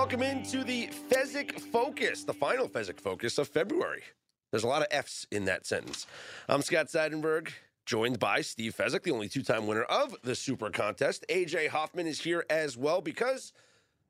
[0.00, 4.02] Welcome into the Fezzik Focus, the final Fezzik Focus of February.
[4.50, 6.06] There's a lot of F's in that sentence.
[6.48, 7.50] I'm Scott Seidenberg,
[7.84, 11.26] joined by Steve Fezzik, the only two time winner of the Super Contest.
[11.28, 13.52] AJ Hoffman is here as well because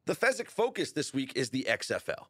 [0.06, 2.26] the Fezzik Focus this week is the XFL.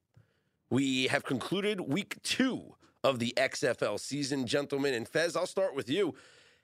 [0.71, 4.95] We have concluded week two of the XFL season, gentlemen.
[4.95, 6.15] And Fez, I'll start with you.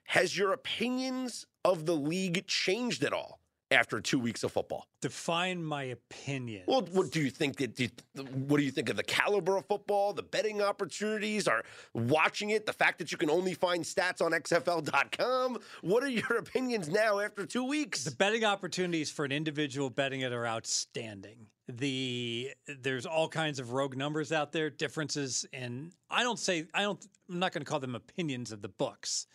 [0.05, 3.39] Has your opinions of the league changed at all
[3.71, 4.87] after two weeks of football?
[5.01, 6.63] Define my opinion.
[6.67, 7.57] Well, what do you think?
[7.57, 11.47] That, do you- what do you think of the caliber of football, the betting opportunities,
[11.47, 12.65] or watching it?
[12.65, 15.59] The fact that you can only find stats on XFL.com.
[15.81, 18.03] What are your opinions now after two weeks?
[18.03, 21.47] The betting opportunities for an individual betting it are outstanding.
[21.69, 26.83] The there's all kinds of rogue numbers out there, differences, and I don't say I
[26.83, 27.05] don't.
[27.29, 29.27] I'm not going to call them opinions of the books,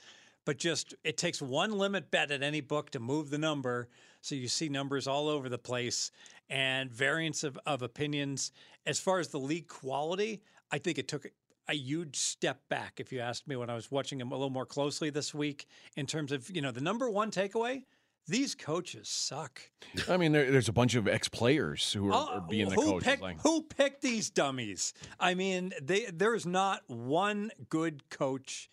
[0.46, 3.88] but just it takes one limit bet at any book to move the number.
[4.22, 6.10] So you see numbers all over the place
[6.48, 8.52] and variance of, of opinions.
[8.86, 11.26] As far as the league quality, I think it took
[11.68, 12.94] a huge step back.
[12.98, 15.66] If you asked me when I was watching them a little more closely this week,
[15.96, 17.82] in terms of you know the number one takeaway,
[18.28, 19.60] these coaches suck.
[20.08, 22.92] I mean, there, there's a bunch of ex-players who are, are uh, being the who
[22.92, 23.08] coaches.
[23.08, 24.94] Picked, like, Who picked these dummies?
[25.18, 28.70] I mean, they, there's not one good coach.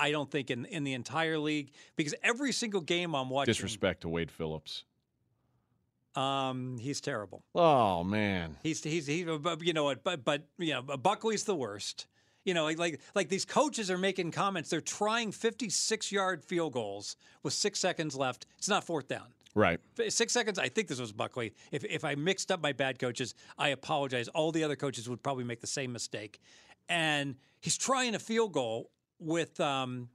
[0.00, 4.00] I don't think in, in the entire league because every single game I'm watching, disrespect
[4.02, 4.84] to Wade Phillips.
[6.16, 7.44] um, he's terrible.
[7.54, 10.02] Oh man, He's he's he, you know what?
[10.02, 12.06] But but you know, Buckley's the worst.
[12.44, 14.70] You know, like like like these coaches are making comments.
[14.70, 18.46] They're trying 56 yard field goals with six seconds left.
[18.58, 19.26] It's not fourth down.
[19.54, 19.78] right?
[20.08, 20.58] Six seconds.
[20.58, 21.52] I think this was Buckley.
[21.70, 24.26] If if I mixed up my bad coaches, I apologize.
[24.28, 26.40] All the other coaches would probably make the same mistake.
[26.88, 28.90] And he's trying a field goal
[29.20, 30.08] with um,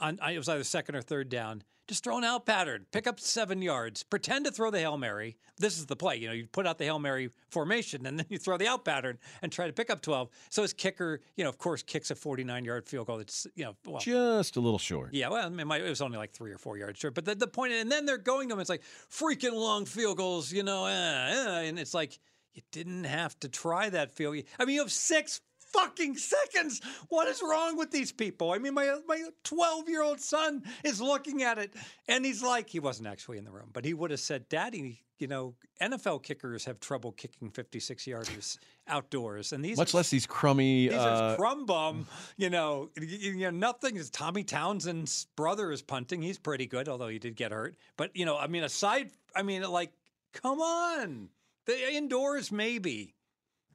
[0.00, 1.62] on it was either second or third down.
[1.88, 5.36] Just throw an out pattern, pick up seven yards, pretend to throw the hail mary.
[5.56, 6.16] This is the play.
[6.16, 8.84] You know, you put out the hail mary formation, and then you throw the out
[8.84, 10.28] pattern and try to pick up twelve.
[10.50, 13.20] So his kicker, you know, of course, kicks a forty-nine yard field goal.
[13.20, 15.14] It's you know, well, Just a little short.
[15.14, 17.14] yeah, well, it, might, it was only like three or four yards short.
[17.14, 18.60] But the, the point, and then they're going to them.
[18.60, 22.18] It's like freaking long field goals, you know, eh, eh, and it's like
[22.52, 24.42] you didn't have to try that field.
[24.58, 25.40] I mean, you have six
[25.76, 26.80] fucking seconds.
[27.08, 28.52] What is wrong with these people?
[28.52, 31.74] I mean, my my twelve year old son is looking at it,
[32.08, 35.00] and he's like, he wasn't actually in the room, but he would have said, "Daddy."
[35.18, 40.10] You know, NFL kickers have trouble kicking 56 yarders outdoors, and these Much are less
[40.10, 40.88] these crummy.
[40.88, 42.06] these Uh, are crumb bum.
[42.36, 43.96] You know, you know nothing.
[43.96, 46.20] Is Tommy Townsend's brother is punting.
[46.20, 47.76] He's pretty good, although he did get hurt.
[47.96, 49.90] But you know, I mean, aside, I mean, like,
[50.34, 51.30] come on,
[51.64, 53.14] the indoors maybe,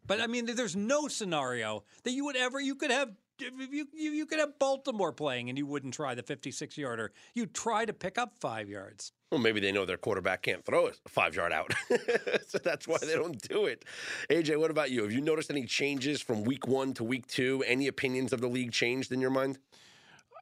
[0.08, 3.12] but I mean, there's no scenario that you would ever you could have.
[3.40, 7.12] if You, you you could have Baltimore playing and you wouldn't try the 56 yarder.
[7.34, 9.14] You'd try to pick up five yards.
[9.32, 11.74] Well, maybe they know their quarterback can't throw a five yard out.
[12.48, 13.86] so that's why they don't do it.
[14.30, 15.04] AJ, what about you?
[15.04, 17.64] Have you noticed any changes from week one to week two?
[17.66, 19.58] Any opinions of the league changed in your mind?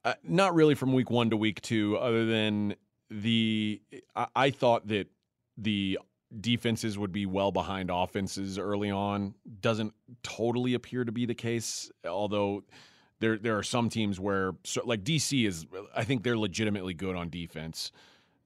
[0.04, 2.74] uh, not really from week one to week two, other than
[3.10, 3.80] the.
[4.16, 5.08] I, I thought that
[5.56, 5.98] the
[6.38, 9.34] defenses would be well behind offenses early on.
[9.60, 12.64] Doesn't totally appear to be the case, although.
[13.20, 17.16] There, there are some teams where, so, like DC is, I think they're legitimately good
[17.16, 17.92] on defense.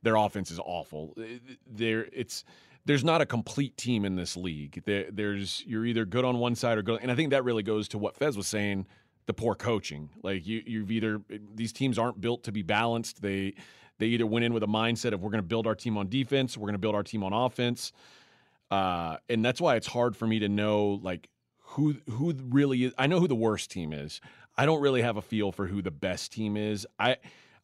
[0.02, 1.14] Their offense is awful.
[1.16, 1.22] Uh,
[1.64, 2.42] there, it's
[2.84, 4.82] there's not a complete team in this league.
[4.84, 7.62] There, there's you're either good on one side or good, and I think that really
[7.62, 8.86] goes to what Fez was saying
[9.26, 10.10] the poor coaching.
[10.22, 11.20] Like you, you've either
[11.54, 13.22] these teams aren't built to be balanced.
[13.22, 13.54] They
[14.04, 16.10] they either went in with a mindset of we're going to build our team on
[16.10, 17.90] defense, we're going to build our team on offense,
[18.70, 22.92] uh, and that's why it's hard for me to know like who who really is.
[22.98, 24.20] I know who the worst team is.
[24.58, 26.86] I don't really have a feel for who the best team is.
[26.98, 27.16] I.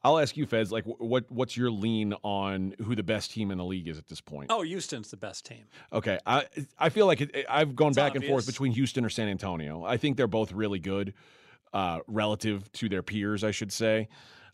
[0.02, 0.72] I'll ask you, Fez.
[0.72, 4.06] Like, what what's your lean on who the best team in the league is at
[4.06, 4.46] this point?
[4.50, 5.64] Oh, Houston's the best team.
[5.92, 6.46] Okay, I
[6.78, 9.84] I feel like it, I've gone It's back and forth between Houston or San Antonio.
[9.84, 11.12] I think they're both really good,
[11.74, 14.08] uh, relative to their peers, I should say.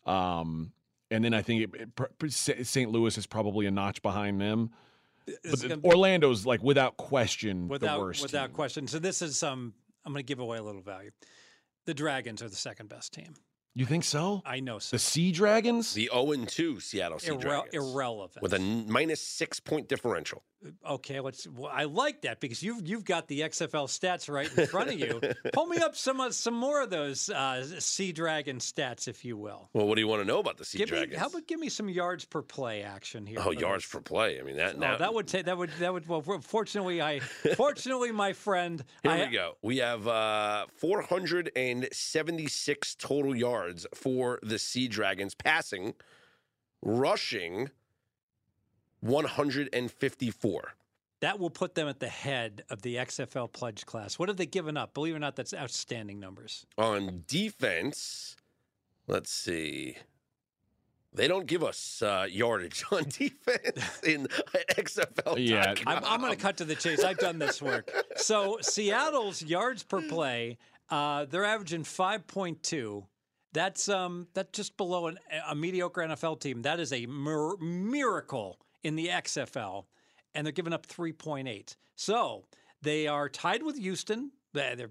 [0.05, 0.73] Um,
[1.11, 1.91] and then I think it,
[2.23, 2.33] it,
[2.67, 2.91] St.
[2.91, 4.71] Louis is probably a notch behind them.
[5.27, 8.23] But the- be- Orlando's like without question without the worst.
[8.23, 8.55] without team.
[8.55, 8.87] question.
[8.87, 9.75] So this is some.
[10.05, 11.11] I'm going to give away a little value.
[11.85, 13.35] The Dragons are the second best team.
[13.75, 14.41] You think so?
[14.47, 14.79] I know.
[14.79, 15.93] So The Sea Dragons?
[15.93, 17.75] The 0 2 Seattle Sea Irre- Dragons.
[17.75, 18.43] irrelevant.
[18.43, 20.43] With a six point differential.
[20.89, 21.47] Okay, let's.
[21.47, 24.99] Well, I like that because you've you've got the XFL stats right in front of
[24.99, 25.21] you.
[25.53, 29.37] Pull me up some uh, some more of those uh, Sea Dragon stats, if you
[29.37, 29.69] will.
[29.73, 31.19] Well, what do you want to know about the Sea Give me, Dragons?
[31.19, 33.39] how about give me some yards per play action here?
[33.41, 33.93] oh, yards this.
[33.93, 34.39] per play.
[34.41, 34.97] I mean, that Oh, now.
[34.99, 36.23] that would take that would that would well.
[36.41, 37.21] Fortunately, I
[37.57, 38.83] fortunately my friend.
[39.03, 39.57] Here I, we go.
[39.63, 45.95] We have uh, 476 total yards for the Sea Dragons, passing,
[46.83, 47.71] rushing
[49.01, 50.75] 154.
[51.21, 54.19] that will put them at the head of the XFL pledge class.
[54.19, 54.93] What have they given up?
[54.95, 56.67] Believe it or not, that's outstanding numbers.
[56.77, 58.37] On defense,
[59.07, 59.97] let's see.
[61.15, 64.27] They don't give us uh, yardage on defense in
[64.77, 65.37] XFL.
[65.39, 65.75] Yeah.
[65.87, 67.03] I'm, I'm going to cut to the chase.
[67.03, 67.91] I've done this work.
[68.17, 70.57] So Seattle's yards per play,
[70.91, 73.05] uh, they're averaging 5.2.
[73.53, 75.19] That's um that's just below an,
[75.49, 76.63] a mediocre NFL team.
[76.63, 79.87] That is a mir- miracle in the XFL,
[80.33, 81.75] and they're giving up 3.8.
[81.97, 82.45] So
[82.81, 84.31] they are tied with Houston.
[84.53, 84.91] They're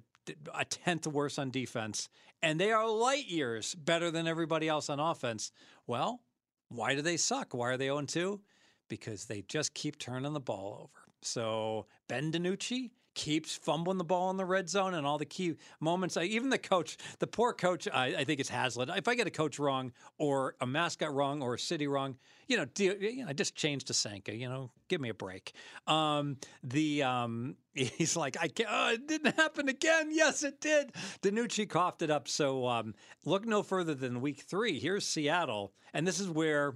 [0.53, 2.09] a tenth worse on defense,
[2.43, 5.53] and they are light years better than everybody else on offense.
[5.87, 6.19] Well,
[6.67, 7.53] why do they suck?
[7.53, 8.41] Why are they 0 2?
[8.89, 11.07] Because they just keep turning the ball over.
[11.21, 15.55] So Ben DiNucci keeps fumbling the ball in the red zone and all the key
[15.79, 16.17] moments.
[16.17, 18.89] even the coach, the poor coach, I, I, think it's Haslett.
[18.89, 22.17] If I get a coach wrong or a mascot wrong or a city wrong,
[22.47, 24.35] you know, do, you know I just changed to Sanka.
[24.35, 25.53] You know, give me a break.
[25.87, 28.69] Um, the um, he's like, I can't.
[28.71, 30.09] Oh, it didn't happen again.
[30.11, 30.91] Yes, it did.
[31.23, 32.27] DiNucci coughed it up.
[32.27, 34.79] So um, look no further than week three.
[34.79, 36.75] Here's Seattle, and this is where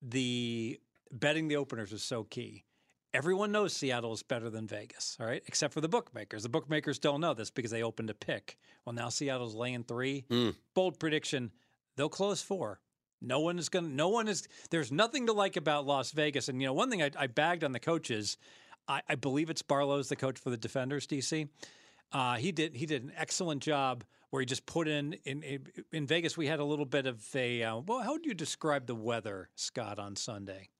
[0.00, 0.80] the
[1.12, 2.64] betting the openers is so key
[3.12, 5.42] Everyone knows Seattle is better than Vegas, all right?
[5.46, 6.44] Except for the bookmakers.
[6.44, 8.56] The bookmakers don't know this because they opened a pick.
[8.84, 10.26] Well, now Seattle's laying three.
[10.30, 10.54] Mm.
[10.74, 11.50] Bold prediction:
[11.96, 12.80] they'll close four.
[13.20, 13.86] No one is going.
[13.86, 14.46] to No one is.
[14.70, 16.48] There's nothing to like about Las Vegas.
[16.48, 18.36] And you know, one thing I, I bagged on the coaches.
[18.88, 21.06] I, I, believe it's Barlow's the coach for the Defenders.
[21.06, 21.48] DC.
[22.12, 22.74] Uh, he did.
[22.74, 26.36] He did an excellent job where he just put in in in Vegas.
[26.36, 27.62] We had a little bit of a.
[27.62, 30.70] Uh, well, how would you describe the weather, Scott, on Sunday?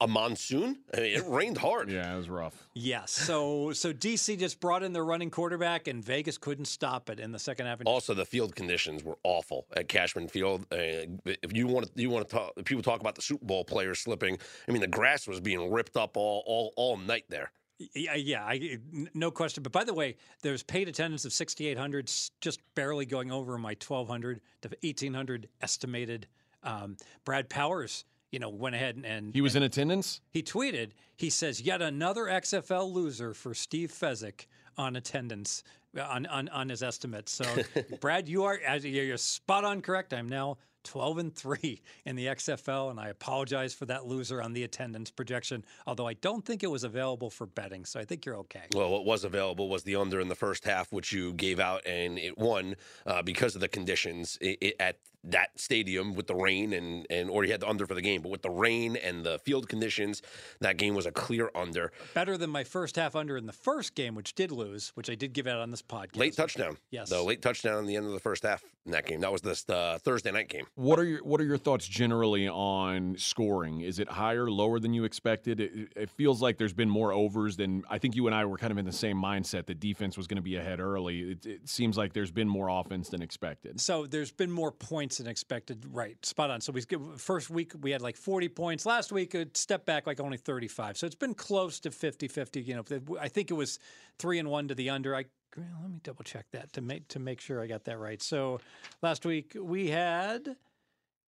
[0.00, 0.78] A monsoon.
[0.96, 1.90] I mean, it rained hard.
[1.90, 2.66] Yeah, it was rough.
[2.74, 3.10] Yes.
[3.10, 7.32] So so DC just brought in their running quarterback, and Vegas couldn't stop it in
[7.32, 7.80] the second half.
[7.84, 10.66] Also, the field conditions were awful at Cashman Field.
[10.72, 12.64] Uh, if you want to, you want to talk.
[12.64, 14.38] People talk about the Super Bowl players slipping.
[14.68, 17.50] I mean, the grass was being ripped up all all, all night there.
[17.94, 18.78] Yeah, yeah, I,
[19.14, 19.64] no question.
[19.64, 22.08] But by the way, there's paid attendance of 6,800,
[22.40, 26.28] just barely going over my 1,200 to 1,800 estimated.
[26.62, 30.20] Um, Brad Powers you know, went ahead and, and he was and in attendance.
[30.32, 34.46] He tweeted, he says, "Yet another XFL loser for Steve Fezzik
[34.76, 35.62] on attendance
[35.96, 37.44] on on, on his estimates." So,
[38.00, 40.12] Brad, you are you're spot on correct.
[40.12, 44.52] I'm now 12 and 3 in the XFL, and I apologize for that loser on
[44.52, 48.24] the attendance projection, although I don't think it was available for betting, so I think
[48.24, 48.62] you're okay.
[48.74, 51.86] Well, what was available was the under in the first half, which you gave out,
[51.86, 52.76] and it won
[53.06, 57.30] uh, because of the conditions it, it, at that stadium with the rain and and
[57.30, 59.68] or you had the under for the game, but with the rain and the field
[59.68, 60.22] conditions,
[60.60, 61.92] that game was a clear under.
[62.12, 65.14] Better than my first half under in the first game, which did lose, which I
[65.14, 66.16] did give out on this podcast.
[66.16, 66.76] Late touchdown.
[66.90, 67.08] Yes.
[67.08, 69.20] The late touchdown in the end of the first half in that game.
[69.20, 70.66] That was this uh, Thursday night game.
[70.74, 73.80] What are your What are your thoughts generally on scoring?
[73.80, 75.60] Is it higher, lower than you expected?
[75.60, 78.58] It, it feels like there's been more overs than I think you and I were
[78.58, 81.32] kind of in the same mindset that defense was going to be ahead early.
[81.32, 83.80] It, it seems like there's been more offense than expected.
[83.80, 85.86] So there's been more points than expected.
[85.90, 86.60] Right, spot on.
[86.60, 86.82] So we
[87.16, 88.86] first week we had like 40 points.
[88.86, 90.98] Last week it stepped back like only 35.
[90.98, 92.66] So it's been close to 50-50.
[92.66, 93.78] You know, I think it was
[94.18, 95.16] three and one to the under.
[95.16, 95.24] I
[95.56, 98.22] let me double check that to make to make sure I got that right.
[98.22, 98.60] So
[99.02, 100.56] last week we had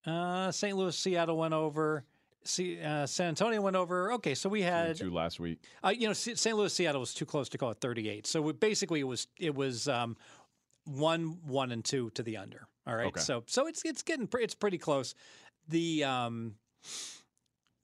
[0.07, 0.77] uh, St.
[0.77, 2.05] Louis, Seattle went over.
[2.45, 4.13] See, uh, San Antonio went over.
[4.13, 5.59] Okay, so we had two last week.
[5.83, 6.57] Uh, you know, St.
[6.57, 8.25] Louis, Seattle was too close to call it 38.
[8.27, 10.17] So we, basically, it was it was um,
[10.85, 12.69] one, one, and two to the under.
[12.87, 13.09] All right.
[13.09, 13.21] Okay.
[13.21, 15.15] So so it's it's getting it's pretty close.
[15.69, 16.55] The um,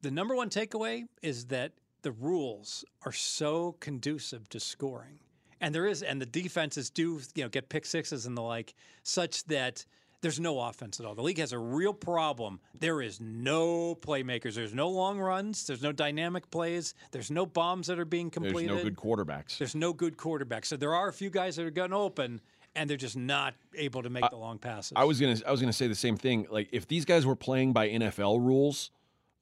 [0.03, 1.73] the number one takeaway is that
[2.03, 5.19] the rules are so conducive to scoring,
[5.63, 8.75] and there is, and the defenses do you know get pick sixes and the like,
[9.05, 9.87] such that
[10.21, 11.15] there's no offense at all.
[11.15, 12.61] The league has a real problem.
[12.79, 14.55] There is no playmakers.
[14.55, 15.67] There's no long runs.
[15.67, 16.95] There's no dynamic plays.
[17.11, 18.71] There's no bombs that are being completed.
[18.71, 19.59] There's no good quarterbacks.
[19.59, 20.67] There's no good quarterbacks.
[20.67, 22.41] So there are a few guys that are going open,
[22.77, 24.93] and they're just not able to make the long passes.
[24.97, 26.47] I was gonna I was gonna say the same thing.
[26.51, 28.91] Like if these guys were playing by NFL rules,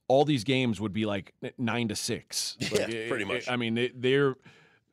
[0.09, 2.57] all these games would be like nine to six.
[2.73, 3.49] Like, yeah, pretty eh, much.
[3.49, 4.37] Eh, I mean, they, are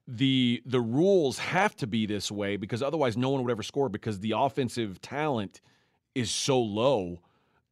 [0.07, 3.89] the the rules have to be this way because otherwise no one would ever score
[3.89, 5.61] because the offensive talent
[6.15, 7.19] is so low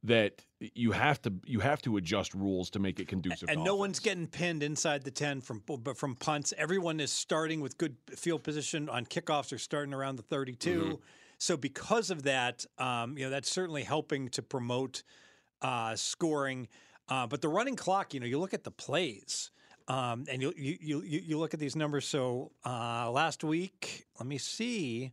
[0.04, 3.50] that you have to you have to adjust rules to make it conducive.
[3.50, 3.80] And no offense.
[3.80, 6.54] one's getting pinned inside the ten from but from punts.
[6.58, 9.50] Everyone is starting with good field position on kickoffs.
[9.50, 10.82] They're starting around the thirty-two.
[10.82, 10.94] Mm-hmm.
[11.38, 15.04] So because of that, um, you know that's certainly helping to promote
[15.62, 16.68] uh, scoring.
[17.08, 19.52] Uh, but the running clock, you know, you look at the plays.
[19.88, 22.06] Um, and you, you you you look at these numbers.
[22.06, 25.12] So uh, last week, let me see.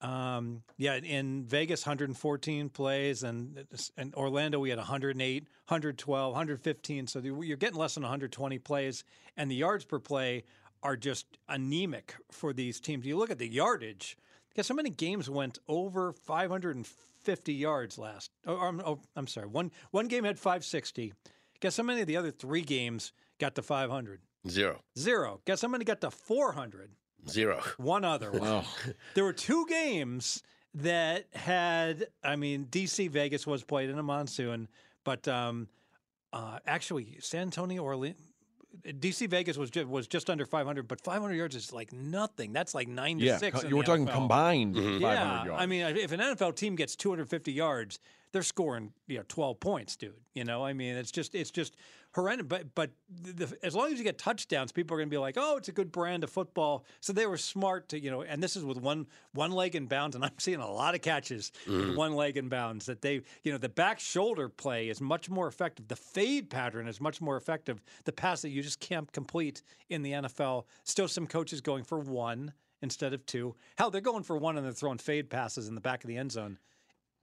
[0.00, 3.64] Um, yeah, in Vegas, 114 plays, and
[3.96, 7.06] and Orlando we had 108, 112, 115.
[7.06, 9.04] So you're getting less than 120 plays,
[9.36, 10.44] and the yards per play
[10.82, 13.06] are just anemic for these teams.
[13.06, 14.16] You look at the yardage.
[14.54, 18.30] Guess how many games went over 550 yards last?
[18.46, 19.46] Oh, I'm, oh, I'm sorry.
[19.46, 21.14] One one game had 560.
[21.60, 24.20] Guess how many of the other three games got to 500?
[24.48, 24.80] Zero.
[24.98, 25.40] Zero.
[25.44, 26.90] Guess how many got to 400?
[27.28, 27.60] Zero.
[27.76, 28.42] One other one.
[28.64, 28.64] Oh.
[29.14, 30.42] There were two games
[30.74, 34.68] that had, I mean, DC Vegas was played in a monsoon,
[35.04, 35.68] but um,
[36.32, 38.16] uh, actually, San Antonio, Orleans,
[38.86, 42.52] DC Vegas was just, was just under 500, but 500 yards is like nothing.
[42.52, 43.62] That's like nine to Yeah, six.
[43.64, 44.12] you were the talking NFL.
[44.14, 45.62] combined 500 Yeah, yards.
[45.62, 47.98] I mean, if an NFL team gets 250 yards,
[48.32, 50.14] they're scoring you know 12 points, dude.
[50.34, 51.76] You know, I mean, it's just it's just
[52.14, 52.46] horrendous.
[52.48, 55.36] But but the, as long as you get touchdowns, people are going to be like,
[55.38, 56.84] oh, it's a good brand of football.
[57.00, 59.86] So they were smart to you know, and this is with one one leg in
[59.86, 61.96] bounds, and I'm seeing a lot of catches with mm.
[61.96, 62.86] one leg in bounds.
[62.86, 65.88] That they you know the back shoulder play is much more effective.
[65.88, 67.82] The fade pattern is much more effective.
[68.04, 70.64] The pass that you just can't complete in the NFL.
[70.84, 72.52] Still, some coaches going for one
[72.82, 73.54] instead of two.
[73.76, 76.16] Hell, they're going for one and they're throwing fade passes in the back of the
[76.16, 76.58] end zone.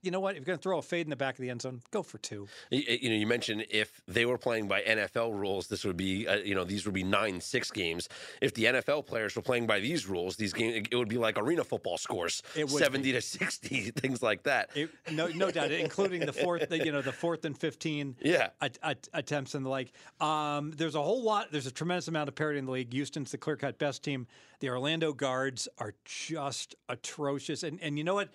[0.02, 0.32] You know what?
[0.32, 2.04] If you're going to throw a fade in the back of the end zone, go
[2.04, 2.48] for two.
[2.70, 6.28] You, you know, you mentioned if they were playing by NFL rules, this would be,
[6.28, 8.08] uh, you know, these would be nine six games.
[8.42, 11.38] If the NFL players were playing by these rules, these games it would be like
[11.38, 14.70] arena football scores, It would seventy to sixty, things like that.
[14.76, 18.50] It, no, no doubt, including the fourth, the, you know, the fourth and fifteen Yeah.
[18.62, 19.92] at, at, attempts and the like.
[20.22, 21.52] Um, there's a whole lot.
[21.52, 22.94] There's a tremendous amount of parity in the league.
[22.94, 24.28] Houston's the clear cut best team.
[24.62, 27.64] The Orlando guards are just atrocious.
[27.64, 28.30] And and you know what?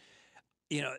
[0.70, 0.94] You know,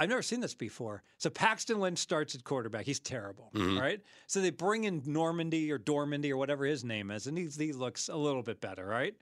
[0.00, 1.02] I've never seen this before.
[1.18, 2.86] So Paxton Lynch starts at quarterback.
[2.86, 3.78] He's terrible, mm-hmm.
[3.78, 4.00] right?
[4.26, 7.74] So they bring in Normandy or Dormandy or whatever his name is, and he, he
[7.74, 9.14] looks a little bit better, right?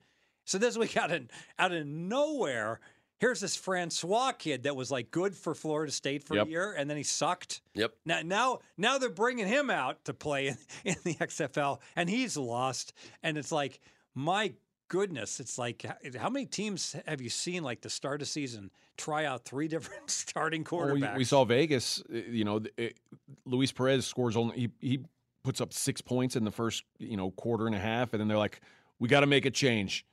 [0.44, 1.22] So this week out of
[1.58, 2.78] out of nowhere,
[3.18, 6.46] here's this Francois kid that was like good for Florida State for Yep.
[6.46, 7.60] a year, and then he sucked.
[7.74, 7.94] Yep.
[8.06, 12.36] Now, now, now they're bringing him out to play in, in the XFL, and he's
[12.36, 12.92] lost.
[13.24, 13.80] And it's like,
[14.14, 14.52] my
[14.88, 15.84] goodness, it's like,
[16.16, 20.10] how many teams have you seen like the start of season try out three different
[20.10, 21.12] starting Well, quarterbacks?
[21.12, 22.02] we, we saw Vegas.
[22.12, 22.96] uh, You know, it,
[23.44, 25.00] Luis Perez scores only he, he
[25.44, 28.28] puts up six points in the first you know quarter and a half, and then
[28.28, 28.60] they're like,
[28.98, 30.04] "We got to make a change,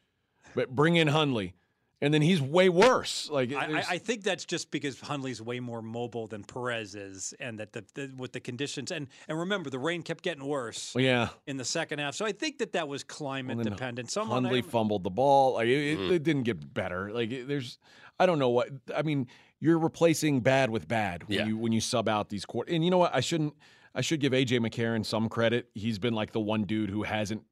[0.56, 1.56] but bring in Hundley,"
[2.02, 3.30] and then he's way worse.
[3.30, 7.60] Like I, I, think that's just because Hundley's way more mobile than Perez is, and
[7.60, 11.04] that the, the with the conditions and and remember the rain kept getting worse well,
[11.04, 14.12] yeah, in the second half, so I think that that was climate then uh, dependent.
[14.12, 15.54] Someone Hundley fumbled the ball.
[15.54, 16.14] Like it, it, hmm.
[16.14, 17.12] it didn't get better.
[17.12, 17.80] Like it, there's,
[18.20, 18.70] I don't know what.
[18.96, 19.28] I mean,
[19.60, 21.46] you're replacing bad with bad when Yeah.
[21.46, 22.70] you when you sub out these court.
[22.70, 23.16] And you know what?
[23.16, 23.54] I shouldn't.
[23.94, 25.70] I should give AJ McCarron some credit.
[25.74, 27.44] He's been like the one dude who hasn't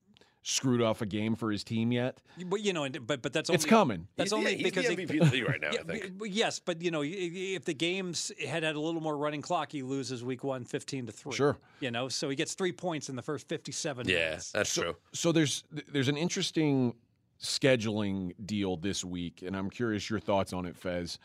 [0.46, 2.18] screwed off a game for his team yet.
[2.48, 4.08] but you know, but but that's only, It's coming.
[4.18, 5.70] That's He's only he's because the he- MVP of the league right now.
[5.74, 6.04] Yeah, I think.
[6.20, 9.00] b- b- yes, but you know, i- i- if the games had had a little
[9.02, 11.32] more running clock, he loses week one, 15 to three.
[11.34, 11.58] Sure.
[11.80, 14.52] You know, so he gets three points in the first 57 Yeah, minutes.
[14.52, 14.96] that's true.
[15.14, 16.94] So there's there's an interesting
[17.42, 21.20] scheduling deal this week, and I'm curious your thoughts on it, Fez.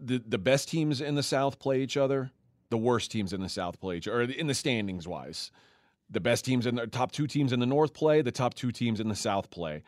[0.00, 2.30] The the best teams in the South play each other.
[2.70, 5.50] The worst teams in the South play each or in the standings wise.
[6.10, 8.22] The best teams in the top two teams in the North play.
[8.22, 9.82] The top two teams in the South play.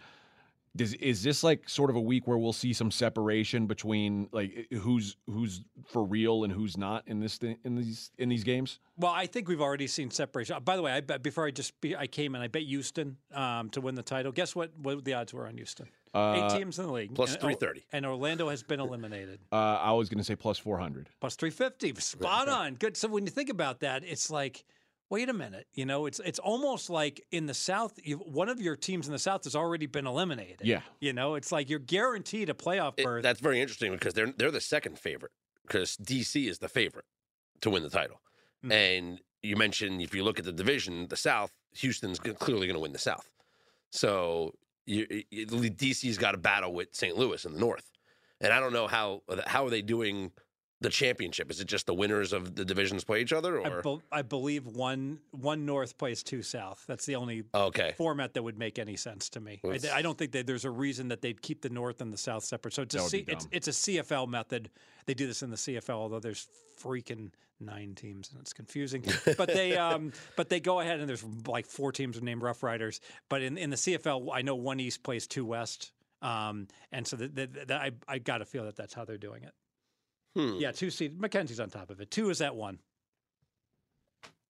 [0.75, 4.67] Does, is this like sort of a week where we'll see some separation between like
[4.83, 8.79] who's who's for real and who's not in this thing, in these in these games?
[8.99, 10.55] Well, I think we've already seen separation.
[10.57, 12.61] Uh, By the way, I bet before I just be, I came in, I bet
[12.63, 14.33] Houston um, to win the title.
[14.33, 14.73] Guess what?
[14.79, 15.89] What the odds were on Houston?
[16.13, 17.87] Uh, Eight teams in the league, plus And- 330.
[17.93, 19.41] and Orlando has been eliminated.
[19.51, 21.09] Uh, I was going to say plus four hundred.
[21.21, 24.65] plus 350 spot on good so when you think about that it's like
[25.11, 28.61] wait a minute you know it's it's almost like in the south you, one of
[28.61, 30.81] your teams in the south has already been eliminated Yeah.
[31.01, 34.33] you know it's like you're guaranteed a playoff It- berth that's very interesting because they're
[34.37, 35.33] they're the second favorite
[35.67, 37.05] because DC is the favorite
[37.61, 38.21] to win the title.
[38.65, 38.73] Mhm.
[38.73, 42.81] And you mentioned if you look at the division, the South, Houston's clearly going to
[42.81, 43.29] win the South.
[43.91, 44.53] So
[44.87, 47.17] you, you, DC's got a battle with St.
[47.17, 47.91] Louis in the North.
[48.41, 50.31] And I don't know how how are they doing
[50.81, 51.51] the championship?
[51.51, 54.01] Is it just the winners of the divisions play each other, I, or?
[54.13, 56.85] I believe one one north plays two south.
[56.87, 57.95] That's the only okay?
[57.97, 59.61] format that would make any sense to me.
[59.65, 62.19] I, I don't think that there's a reason that they'd keep the north and the
[62.19, 62.75] south separate.
[62.75, 64.71] So it's a That would C, be it's, it's a cfl method.
[65.07, 66.47] They do this in the cfl although there's
[66.81, 69.03] freaking nine teams and it's confusing.
[69.39, 73.01] But they um but they go ahead and there's like four teams named rough riders.
[73.31, 75.93] But in, in the cfl i know one east plays two west.
[76.21, 79.43] Um and so that that that I, I gotta feel that that's how they're doing
[79.43, 79.55] it
[80.37, 80.57] Hmm.
[80.59, 82.79] yeah two seed mackenzie's on top of it two is that one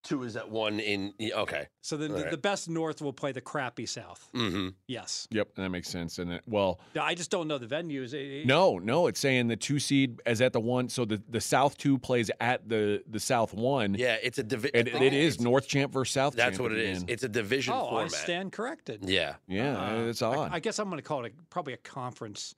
[0.06, 1.12] Two is at one in.
[1.20, 1.66] Okay.
[1.82, 2.30] So then the, right.
[2.30, 4.28] the best North will play the crappy South.
[4.36, 4.68] Mm-hmm.
[4.86, 5.26] Yes.
[5.32, 6.20] Yep, that makes sense.
[6.20, 8.14] And then, well, I just don't know the venues.
[8.14, 10.88] It- it- no, no, it's saying the two seed is at the one.
[10.90, 13.94] So the, the South two plays at the the South one.
[13.94, 14.76] Yeah, it's a division.
[14.76, 17.04] And it is North champ versus South That's champ what at it the is.
[17.08, 19.08] It's a division Oh, I stand corrected.
[19.10, 20.52] Yeah, yeah, Uh, it's odd.
[20.52, 22.54] I, I guess I'm going to call it a, probably a conference.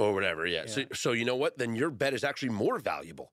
[0.00, 0.46] Or whatever.
[0.46, 0.66] Yeah.
[0.66, 0.86] So, Yeah.
[0.94, 1.58] so you know what?
[1.58, 3.32] Then your bet is actually more valuable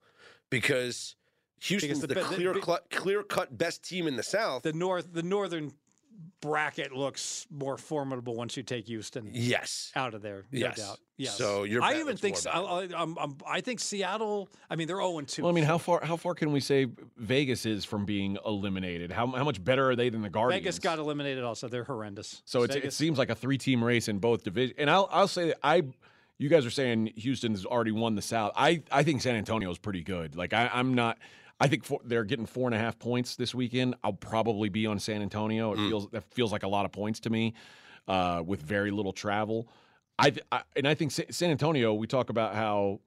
[0.50, 1.16] because
[1.62, 4.64] Houston's the the, bet- the- clear the- cut, clear cut best team in the South.
[4.64, 5.72] The north, the northern
[6.42, 9.92] bracket looks more formidable once you take Houston yes.
[9.96, 10.46] out of there.
[10.52, 10.78] No Yes.
[10.78, 11.00] doubt.
[11.16, 11.38] Yes.
[11.38, 13.80] So your I bet even looks think more S- I, I, I'm, I'm, I think
[13.80, 14.50] Seattle.
[14.70, 15.44] I mean, they're 0 and 2.
[15.44, 19.12] well, I mean, how far how far can we say Vegas is from being eliminated?
[19.12, 20.62] How how much better are they than the Guardians?
[20.64, 21.44] Vegas got eliminated.
[21.44, 22.42] Also, they're horrendous.
[22.46, 24.78] So it's, it seems like a three team race in both divisions.
[24.80, 25.84] And I'll I'll say that I,
[26.38, 28.51] you guys are saying Houston's already won the South.
[28.56, 30.36] I I think San Antonio is pretty good.
[30.36, 31.17] Like I, I'm not.
[31.60, 33.96] I think for, they're getting four and a half points this weekend.
[34.03, 35.74] I'll probably be on San Antonio.
[35.74, 37.56] It feels that feels like a lot of points to me,
[38.08, 39.67] uh, with very little travel.
[40.20, 41.94] I, I and I think Sa- San Antonio.
[41.94, 43.00] We talk about how.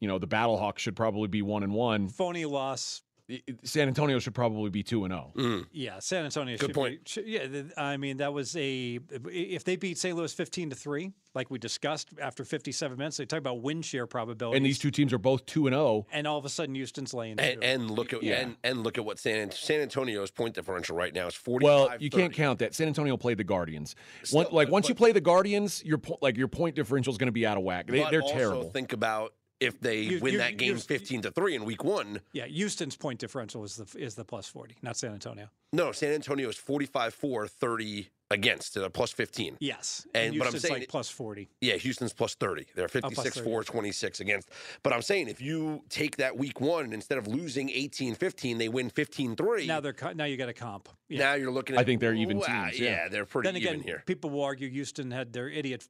[0.00, 2.08] You know the Battlehawks should probably be one and one.
[2.08, 3.02] phony loss.
[3.30, 5.32] I- I- San Antonio should probably be two and oh.
[5.36, 5.48] zero.
[5.48, 5.66] Mm.
[5.72, 6.56] Yeah, San Antonio.
[6.56, 7.04] Good should point.
[7.04, 8.98] Be, should, yeah, I mean that was a
[9.30, 10.16] if they beat St.
[10.16, 13.18] Louis fifteen to three, like we discussed after fifty seven minutes.
[13.18, 15.78] They talk about win share probability, And these two teams are both two and oh.
[15.78, 16.06] zero.
[16.12, 17.38] and all of a sudden Houston's laying.
[17.38, 17.66] And, two.
[17.66, 18.40] and look at Yeah.
[18.40, 21.64] and, and look at what San San Antonio's point differential right now is forty.
[21.64, 22.74] Well, you can't count that.
[22.74, 23.94] San Antonio played the Guardians.
[24.30, 27.18] One, like but- once you play the Guardians, your po- like your point differential is
[27.18, 27.86] going to be out of whack.
[27.88, 28.70] They, But they're also terrible.
[28.70, 32.20] Think about if they You- win you- that game fifteen to three in week one.
[32.32, 35.50] yeah, Houston's point differential is the is the plus forty, not San Antonio.
[35.72, 39.56] No, San Antonio is 45 4 30 against to the plus 15.
[39.60, 41.50] Yes, And- but I'm saying like plus forty.
[41.60, 42.66] Yeah, Houston's plus 30.
[42.74, 43.44] They're oh, plus 56 30.
[43.44, 44.50] 4 26 against.
[44.82, 48.56] But I'm saying if you take that week one and instead of losing 18 15,
[48.56, 49.66] they win 15 3.
[49.66, 50.88] Now they're now you got a comp.
[51.10, 51.18] Yeah.
[51.18, 53.08] Now you're looking at I think they're even Wow, teams, yeah.
[53.08, 54.02] they're pretty then again, even here.
[54.06, 55.88] people will argue Houston had their idiot f-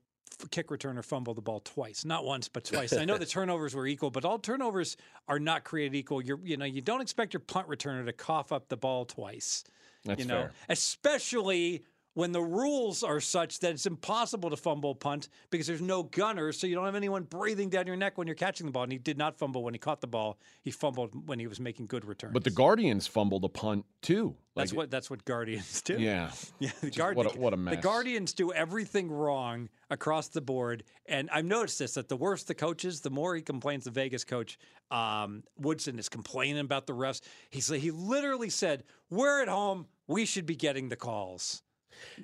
[0.51, 2.93] kick returner fumble the ball twice, not once but twice.
[2.93, 4.97] I know the turnovers were equal, but all turnovers
[5.29, 6.23] are not created equal.
[6.23, 9.65] You're, you know, you don't expect your punt returner to cough up the ball twice.
[10.05, 10.53] That's you know, fair.
[10.69, 11.85] especially
[12.19, 16.03] when the rules are such that it's impossible to fumble a punt because there's no
[16.03, 18.83] gunner, so you don't have anyone breathing down your neck when you're catching the ball.
[18.83, 21.61] And he did not fumble when he caught the ball; he fumbled when he was
[21.61, 22.33] making good returns.
[22.35, 24.35] But the Guardians fumbled a punt too.
[24.57, 25.95] that's what that's what Guardians do.
[26.01, 26.33] Yeah.
[26.59, 27.77] Yeah, the, what a- what a the.
[27.77, 32.55] Guardians do everything wrong across the board, and I've noticed this: that the worse the
[32.57, 33.85] coaches, the more he complains.
[33.85, 34.59] The Vegas coach
[34.91, 37.21] um, Woodson is complaining about the refs.
[37.51, 39.87] He's he literally said, "We're at home.
[40.09, 41.63] We should be getting the calls.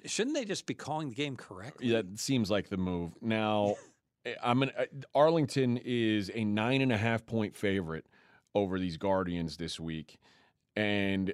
[0.04, 3.12] Shouldn't they just be calling the game correctly?" Yeah, that seems like the move.
[3.20, 3.76] Now,
[4.26, 8.06] eh, I'm an, uh, Arlington is a nine and a half point favorite
[8.54, 10.18] over these Guardians this week,
[10.76, 11.32] and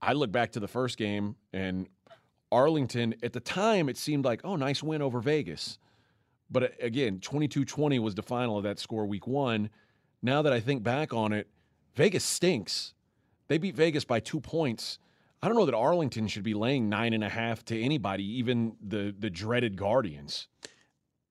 [0.00, 1.88] I look back to the first game and
[2.50, 5.78] Arlington at the time it seemed like oh nice win over Vegas,
[6.50, 9.70] but uh, again 22-20 was the final of that score week one.
[10.22, 11.48] Now that I think back on it,
[11.94, 12.94] Vegas stinks.
[13.48, 14.98] They beat Vegas by two points.
[15.42, 18.76] I don't know that Arlington should be laying nine and a half to anybody, even
[18.80, 20.48] the the dreaded Guardians.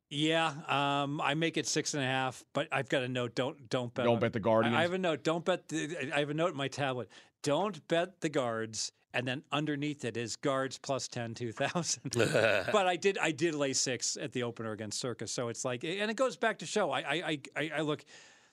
[0.10, 3.70] Yeah, um, I make it six and a half, but I've got a note: don't
[3.70, 4.06] don't bet.
[4.06, 4.76] Don't on- bet the I- Guardians.
[4.78, 5.24] I have a note.
[5.24, 5.68] Don't bet.
[5.68, 7.10] The, I have a note in my tablet.
[7.44, 12.12] Don't bet the guards, and then underneath it is guards plus 10, 2000.
[12.72, 13.18] but I did.
[13.18, 16.38] I did lay six at the opener against Circa, so it's like, and it goes
[16.38, 16.92] back to show.
[16.92, 18.06] I I I, I- I look.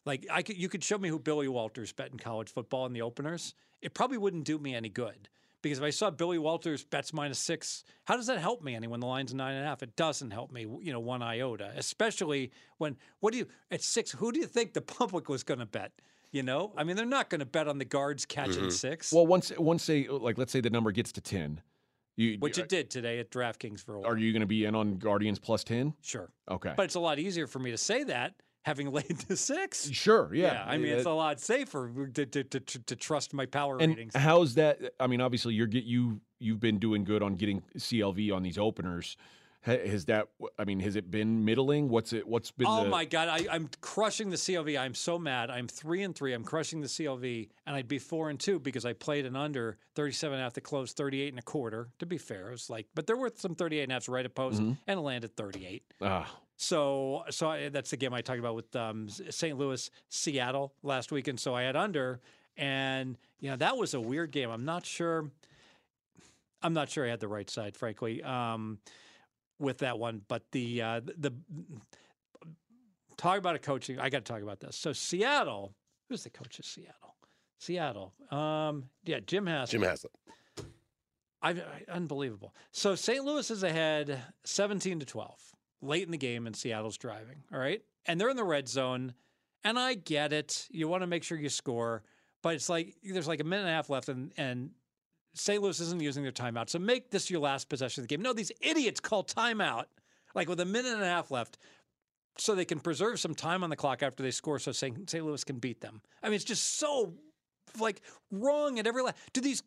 [0.06, 2.92] Like I could, you could show me who Billy Walters bet in college football in
[2.92, 3.54] the openers.
[3.80, 5.28] It probably wouldn't do me any good
[5.64, 8.87] because if I saw Billy Walters bets minus six, how does that help me any
[8.87, 9.83] when the line's nine and a half?
[9.83, 11.72] It doesn't help me, you know, one iota.
[11.74, 14.12] Especially when what do you at six?
[14.12, 15.92] Who do you think the public was going to bet?
[16.31, 18.70] You know, I mean, they're not going to bet on the guards catching mm-hmm.
[18.70, 21.62] six, well, once once they like, let's say the number gets to ten,
[22.16, 24.11] you which it uh, did today at DraftKings for a while.
[24.11, 25.94] are you going to be in on Guardians plus ten?
[26.03, 29.37] Sure, Okay, but it's a lot easier for me to say that having laid to
[29.37, 29.88] six.
[29.90, 30.64] sure, yeah.
[30.66, 33.94] I mean, it's a lot safer to, to, to, to, to trust my power and
[33.94, 34.14] ratings.
[34.16, 34.81] how's that?
[34.98, 38.59] I mean, obviously, you're get you you've been doing good on getting CLV on these
[38.59, 39.16] openers.
[39.62, 40.29] Has that?
[40.59, 41.88] I mean, has it been middling?
[41.88, 42.29] What's it?
[42.29, 42.66] What's been?
[42.68, 44.79] Oh the, my God, I, I'm crushing the CLV.
[44.79, 45.48] I'm so mad.
[45.48, 46.35] I'm three and three.
[46.35, 49.79] I'm crushing the CLV, and I'd be four and two because I played an under
[49.94, 51.88] 37 after close, 38 and a quarter.
[52.00, 54.27] To be fair, it was like, but there were some 38 and a halfs right
[54.27, 54.72] at post, Mm-hmm.
[54.87, 55.83] and it landed 38.
[56.03, 59.58] Ah, So, so I, that's the game I talked about with um, St.
[59.58, 62.20] Louis, Seattle last week, and So I had under,
[62.56, 64.50] and you know that was a weird game.
[64.50, 65.30] I'm not sure.
[66.62, 68.78] I'm not sure I had the right side, frankly, um,
[69.58, 70.22] with that one.
[70.28, 71.34] But the uh, the, the
[73.16, 73.98] talk about a coaching.
[73.98, 74.76] I got to talk about this.
[74.76, 75.74] So Seattle,
[76.08, 77.16] who's the coach of Seattle?
[77.58, 78.12] Seattle.
[78.30, 79.70] Um, yeah, Jim Haslett.
[79.70, 80.12] Jim Haslett.
[81.42, 82.54] I, I, unbelievable.
[82.72, 83.22] So St.
[83.24, 85.53] Louis is ahead 17 to 12
[85.84, 87.42] late in the game, and Seattle's driving.
[87.52, 87.82] All right.
[88.06, 89.14] And they're in the red zone.
[89.64, 90.66] And I get it.
[90.70, 92.02] You want to make sure you score,
[92.42, 94.70] but it's like there's like a minute and a half left, and, and
[95.34, 95.62] St.
[95.62, 96.68] Louis isn't using their timeout.
[96.68, 98.22] So make this your last possession of the game.
[98.22, 99.86] No, these idiots call timeout
[100.34, 101.58] like with a minute and a half left
[102.36, 105.08] so they can preserve some time on the clock after they score so St.
[105.08, 105.24] St.
[105.24, 106.02] Louis can beat them.
[106.22, 107.14] I mean, it's just so
[107.78, 109.18] like wrong at every level.
[109.32, 109.62] Do these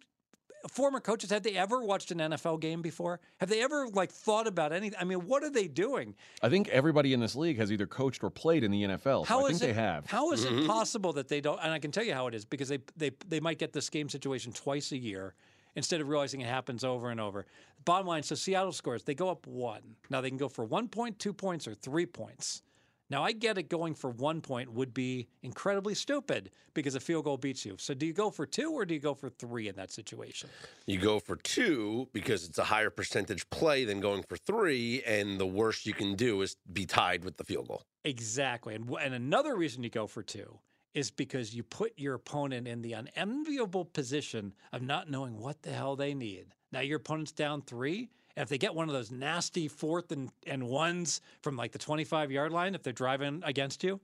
[0.69, 3.19] former coaches have they ever watched an NFL game before?
[3.37, 4.97] Have they ever like thought about anything?
[4.99, 6.15] I mean, what are they doing?
[6.41, 9.25] I think everybody in this league has either coached or played in the NFL.
[9.25, 10.05] How so I is think it, they have.
[10.05, 10.67] How is it mm-hmm.
[10.67, 11.59] possible that they don't?
[11.61, 13.89] And I can tell you how it is because they they they might get this
[13.89, 15.35] game situation twice a year
[15.75, 17.45] instead of realizing it happens over and over.
[17.85, 19.03] Bottom line, so Seattle scores.
[19.03, 19.95] They go up one.
[20.09, 22.63] Now they can go for one point, two points, or three points.
[23.09, 23.69] Now I get it.
[23.69, 27.75] Going for one point would be incredibly stupid because a field goal beats you.
[27.79, 30.49] So do you go for two or do you go for three in that situation?
[30.85, 35.39] You go for two because it's a higher percentage play than going for three, and
[35.39, 37.83] the worst you can do is be tied with the field goal.
[38.03, 38.75] Exactly.
[38.75, 40.59] And, and another reason you go for two
[40.93, 45.71] is because you put your opponent in the unenviable position of not knowing what the
[45.71, 46.47] hell they need.
[46.71, 48.09] Now your opponent's down three.
[48.37, 51.79] And if they get one of those nasty fourth and, and ones from like the
[51.79, 53.99] 25 yard line, if they're driving against you,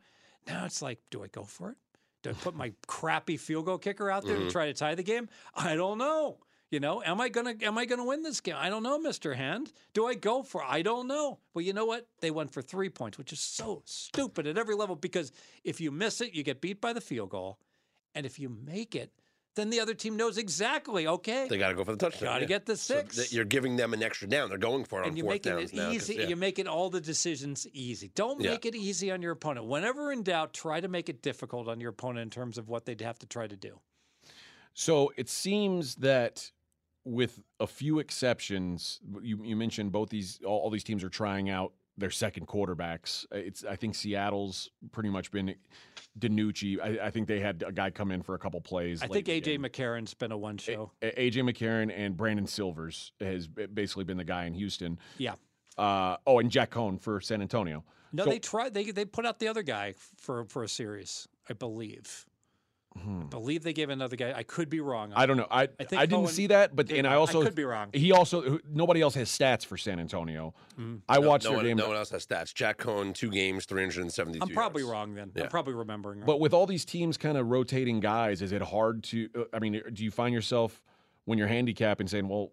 [0.48, 1.78] now it's like, do I go for it?
[2.24, 4.50] Do I put my crappy field goal kicker out there to mm-hmm.
[4.50, 5.30] try to tie the game?
[5.54, 6.40] I don't know.
[6.72, 8.56] You know, am I gonna am I gonna win this game?
[8.58, 9.72] I don't know, Mister Hand.
[9.94, 10.64] Do I go for?
[10.64, 11.38] I don't know.
[11.54, 12.08] Well, you know what?
[12.20, 14.96] They went for three points, which is so stupid at every level.
[14.96, 15.32] Because
[15.64, 17.60] if you miss it, you get beat by the field goal,
[18.16, 19.12] and if you make it,
[19.56, 21.06] then the other team knows exactly.
[21.08, 22.28] Okay, They got to go for the touchdown.
[22.28, 22.48] Got to yeah.
[22.48, 23.32] get the So six.
[23.32, 24.50] you're giving them an extra down.
[24.50, 25.86] They're going for it and on you're making it now.
[25.86, 26.16] 'cause, easy.
[26.16, 26.28] yeah.
[26.28, 28.10] You're making all the decisions easy.
[28.16, 28.52] Don't Yeah.
[28.52, 29.68] make it easy on your opponent.
[29.68, 32.86] Whenever in doubt, try to make it difficult on your opponent in terms of what
[32.86, 33.80] they'd have to try to do.
[34.74, 36.52] So it seems that
[37.06, 41.50] with a few exceptions, you, you mentioned both these all, all these teams are trying
[41.50, 43.26] out their second quarterbacks.
[43.32, 45.56] It's I think Seattle's pretty much been
[46.20, 46.80] DiNucci.
[46.82, 49.02] I, I think they had a guy come in for a couple plays.
[49.02, 49.60] I think AJ.
[49.60, 50.92] McCarron's been a one show.
[51.02, 54.98] A- AJ McCarron and Brandon Silvers has basically been the guy in Houston.
[55.18, 55.36] Yeah.
[55.78, 57.84] Uh, oh, and Jack Coan for San Antonio.
[58.12, 58.74] No, So- they tried.
[58.74, 62.26] They they put out the other guy for for a series, I believe.
[62.96, 64.34] I believe they gave another guy.
[64.36, 65.12] I could be wrong.
[65.12, 65.18] Hmm.
[65.18, 65.48] I don't know.
[65.50, 67.16] I I, think didn't Cohen see that, but did and I not.
[67.16, 67.90] I also could be wrong.
[67.94, 70.54] He also nobody else has stats for San Antonio.
[70.80, 70.98] Mm-hmm.
[71.10, 72.54] I watched no, their one, game, no one else has stats.
[72.54, 74.92] Jack Coan, two games, 372 I'm probably yards.
[74.92, 75.32] wrong then.
[75.36, 75.44] Yeah.
[75.44, 76.28] I'm probably remembering wrong.
[76.28, 79.30] but with all these teams kind of rotating guys, is it hard to?
[79.38, 80.84] uh, I mean, do you find yourself
[81.26, 82.52] when you're handicapping saying, "Well,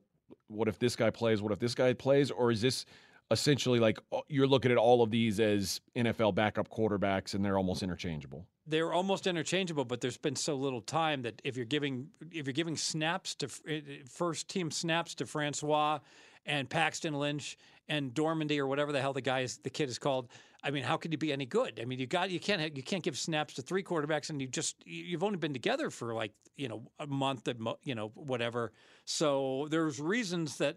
[0.48, 1.42] what if this guy plays?
[1.42, 2.86] What if this guy plays?" Or is this
[3.30, 7.56] essentially like uh, you're looking at all of these as NFL backup quarterbacks and they're
[7.58, 8.46] almost interchangeable?
[8.70, 12.54] They're almost interchangeable, but there's been so little time that if you're giving if you're
[12.54, 13.72] giving snaps to uh,
[14.08, 15.98] first team snaps to Francois
[16.46, 19.98] and Paxton Lynch and Dormandy or whatever the hell the guy is, the kid is
[19.98, 20.28] called.
[20.62, 21.80] I mean, how could you be any good?
[21.80, 24.46] I mean, you got you can't you can't give snaps to three quarterbacks, and you
[24.46, 27.48] just you- you've only been together for like you know a month,
[27.82, 28.72] you know whatever.
[29.04, 30.76] So there's reasons that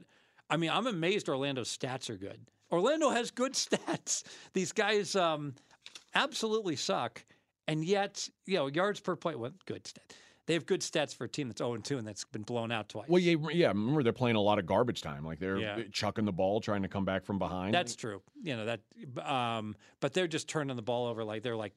[0.49, 2.39] I mean I'm amazed Orlando's stats are good.
[2.71, 4.23] Orlando has good stats.
[4.53, 5.53] These guys um,
[6.15, 7.23] absolutely suck,
[7.67, 9.36] and yet you know yards per play.
[9.36, 10.04] Well, good stat.
[10.45, 12.89] They have good stats for a team that's 0 2 and that's been blown out
[12.89, 13.08] twice.
[13.08, 13.67] Well, yeah, yeah.
[13.69, 15.26] Remember, they're playing a lot of garbage time.
[15.26, 15.84] Like they're Yeah.
[15.93, 17.73] chucking the ball, trying to come back from behind.
[17.73, 18.21] That's true.
[18.41, 18.82] You know that,
[19.26, 21.23] um, but they're just turning the ball over.
[21.23, 21.71] Like they're like,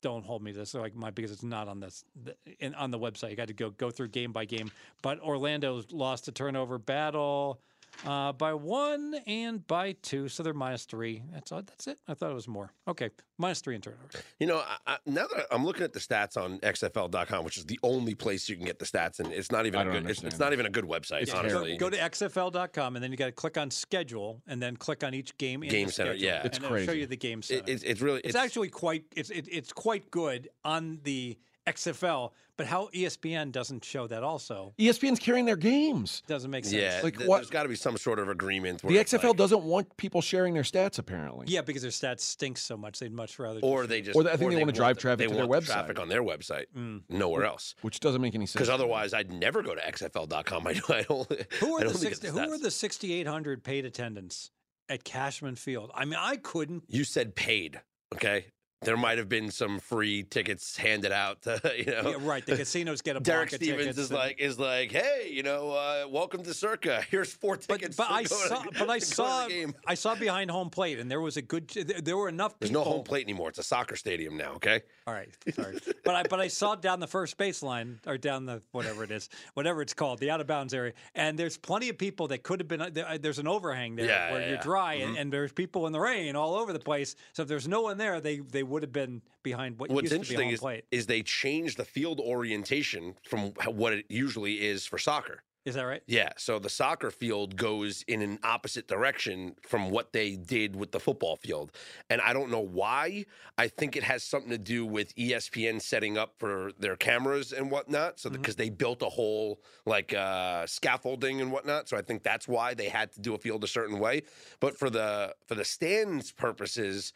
[0.00, 0.72] don't hold me to this.
[0.72, 3.30] They're like my because it's not on this the, in, on the website.
[3.30, 4.70] You got to go go through game by game.
[5.02, 7.60] But Orlando's lost a turnover battle
[8.04, 11.22] uh, by one and by two, so they're minus three.
[11.32, 11.62] That's all.
[11.62, 11.98] That's it.
[12.08, 12.72] I thought it was more.
[12.88, 14.22] Okay, minus three in turnovers.
[14.38, 17.64] You know, I, I, now that I'm looking at the stats on XFL.com, which is
[17.66, 20.02] the only place you can get the stats, and it's not even I a don't
[20.02, 20.10] good.
[20.10, 21.22] It's, it's not even a good website.
[21.22, 24.62] It's honestly, Go, go to xfl.com and then you got to click on schedule and
[24.62, 25.62] then click on each game.
[25.62, 26.42] In Game the center, schedule, yeah.
[26.44, 29.30] It's and it'll show you the game It- it's, it's really it's, actually quite it's
[29.30, 35.18] it, it's quite good on the XFL, but how ESPN doesn't show that also ESPN's
[35.18, 36.22] carrying their games.
[36.26, 36.74] doesn't make sense.
[36.74, 37.00] yeah.
[37.02, 38.82] Like, th- what- There's got to be some sort of agreement.
[38.84, 41.46] Where The XFL like- doesn't want people sharing their stats, apparently.
[41.48, 43.60] Yeah, because their stats stink so much, they'd much rather.
[43.62, 45.46] or just- they just, Or they- I think they wanna drive traffic they to their
[45.46, 45.74] want the website.
[45.74, 47.02] Traffic on their website, Mm.
[47.08, 47.74] nowhere else.
[47.82, 48.54] Which doesn't make any sense.
[48.54, 50.66] Because otherwise, I'd never go to XFL.com.
[50.66, 51.28] I, don't- I don't.
[51.60, 54.50] who I are don't the 60, it's who are the 6,800 paid attendants
[54.88, 55.90] at Cashman Field?
[55.94, 56.84] I mean, I couldn't.
[56.88, 57.80] You said paid.
[58.14, 58.46] Okay,
[58.86, 61.42] there might have been some free tickets handed out.
[61.42, 62.46] To, you know, Yeah, right.
[62.46, 65.72] The casinos get a Derek Stevens tickets is and- like is like, hey, you know,
[65.72, 67.02] uh, welcome to Circa.
[67.10, 67.96] Here's four But, tickets.
[67.96, 69.48] but to I go to- saw, but I to go to saw.
[69.86, 71.68] I saw behind home plate, and there was a good.
[71.68, 73.50] There there were enough There's no home plate anymore.
[73.50, 74.52] It's a soccer stadium now.
[74.52, 74.80] Okay.
[75.08, 78.62] All right, sorry, but I but I saw down the first baseline or down the
[78.72, 81.98] whatever it is, whatever it's called, the out of bounds area, and there's plenty of
[81.98, 82.80] people that could have been.
[82.80, 85.20] Uh, there- uh, There's an overhang there Yeah, where yeah, you're dry, and, mm-hmm.
[85.22, 87.14] and there's people in the rain all over the place.
[87.34, 90.12] So if there's no one there, they they would have been behind what What's used
[90.12, 90.84] to be interesting is, plate.
[90.90, 95.42] is they changed the field orientation from what it usually is for soccer.
[95.66, 96.02] Is that right?
[96.06, 100.92] Yeah, so the soccer field goes in an opposite direction from what they did with
[100.92, 101.72] the football field.
[102.08, 103.26] And I don't know why.
[103.58, 107.68] I think it has something to do with ESPN setting up for their cameras and
[107.68, 108.20] whatnot.
[108.20, 111.88] So because they built a whole like uh, scaffolding and whatnot.
[111.88, 114.22] So I think that's why they had to do a field a certain way.
[114.60, 117.12] But for the for the stands purposes,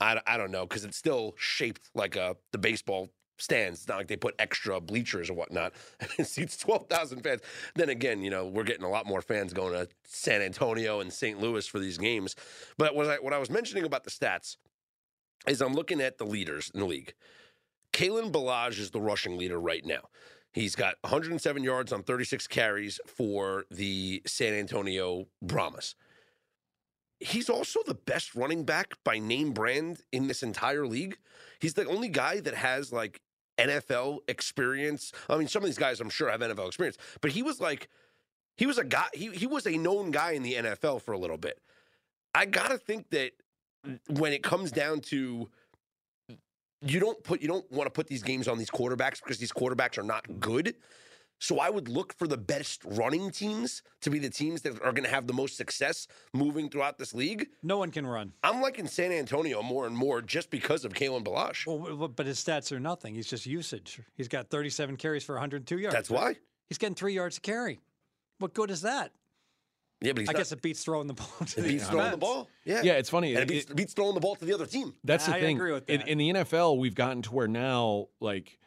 [0.00, 3.80] I, I don't know because it's still shaped like a the baseball stands.
[3.80, 5.74] It's not like they put extra bleachers or whatnot.
[6.18, 7.40] it seats 12,000 fans.
[7.74, 11.12] Then again, you know, we're getting a lot more fans going to San Antonio and
[11.12, 11.40] St.
[11.40, 12.36] Louis for these games.
[12.78, 14.56] But what I, what I was mentioning about the stats
[15.46, 17.14] is I'm looking at the leaders in the league.
[17.92, 20.08] Kalen Ballage is the rushing leader right now.
[20.52, 25.96] He's got 107 yards on 36 carries for the San Antonio Brahmas.
[27.20, 31.16] He's also the best running back by name brand in this entire league.
[31.60, 33.20] He's the only guy that has like
[33.58, 35.12] NFL experience.
[35.28, 37.88] I mean, some of these guys I'm sure have NFL experience, but he was like,
[38.56, 41.18] he was a guy, he, he was a known guy in the NFL for a
[41.18, 41.60] little bit.
[42.34, 43.32] I got to think that
[44.08, 45.48] when it comes down to
[46.86, 49.52] you don't put you don't want to put these games on these quarterbacks because these
[49.52, 50.74] quarterbacks are not good.
[51.44, 54.92] So I would look for the best running teams to be the teams that are
[54.92, 57.48] going to have the most success moving throughout this league.
[57.62, 58.32] No one can run.
[58.42, 61.66] I'm liking San Antonio more and more just because of Kalen Ballage.
[61.66, 63.14] Well, but his stats are nothing.
[63.14, 64.00] He's just usage.
[64.16, 65.94] He's got 37 carries for 102 yards.
[65.94, 66.36] That's why.
[66.66, 67.78] He's getting three yards a carry.
[68.38, 69.12] What good is that?
[70.00, 71.86] Yeah, but he's I not, guess it beats throwing the ball to it the beats
[71.90, 72.48] throwing the ball.
[72.64, 73.34] Yeah, Yeah, it's funny.
[73.34, 74.94] and it It- beats, beats throwing the ball to the other team.
[75.04, 75.56] That's the I thing.
[75.58, 78.58] agree with In, in the NFL, we've gotten to where now, like,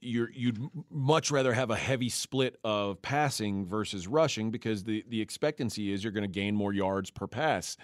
[0.00, 0.58] you're you'd
[0.90, 6.04] much rather have a heavy split of passing versus rushing because the the expectancy is
[6.04, 7.76] you're going to gain more yards per pass.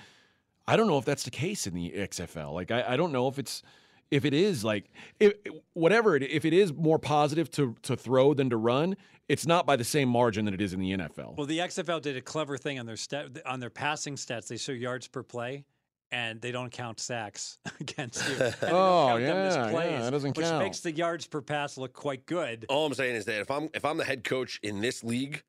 [0.69, 2.53] I don't know if that's the case in the XFL.
[2.53, 3.63] Like, I, I don't know if it's
[4.11, 4.91] if it is like
[5.21, 5.35] if
[5.73, 8.97] whatever it, if it is more positive to to throw than to run.
[9.29, 11.37] It's not by the same margin that it is in the NFL.
[11.37, 14.47] Well, the XFL did a clever thing on their stat, on their passing stats.
[14.47, 15.65] They show yards per play,
[16.13, 18.35] and they don't count sacks against you.
[18.41, 20.63] And they don't Oh, count them as yeah, yeah, that doesn't which count.
[20.65, 22.67] makes the yards per pass look quite good.
[22.69, 25.43] All I'm saying is that if I'm if I'm the head coach in this league,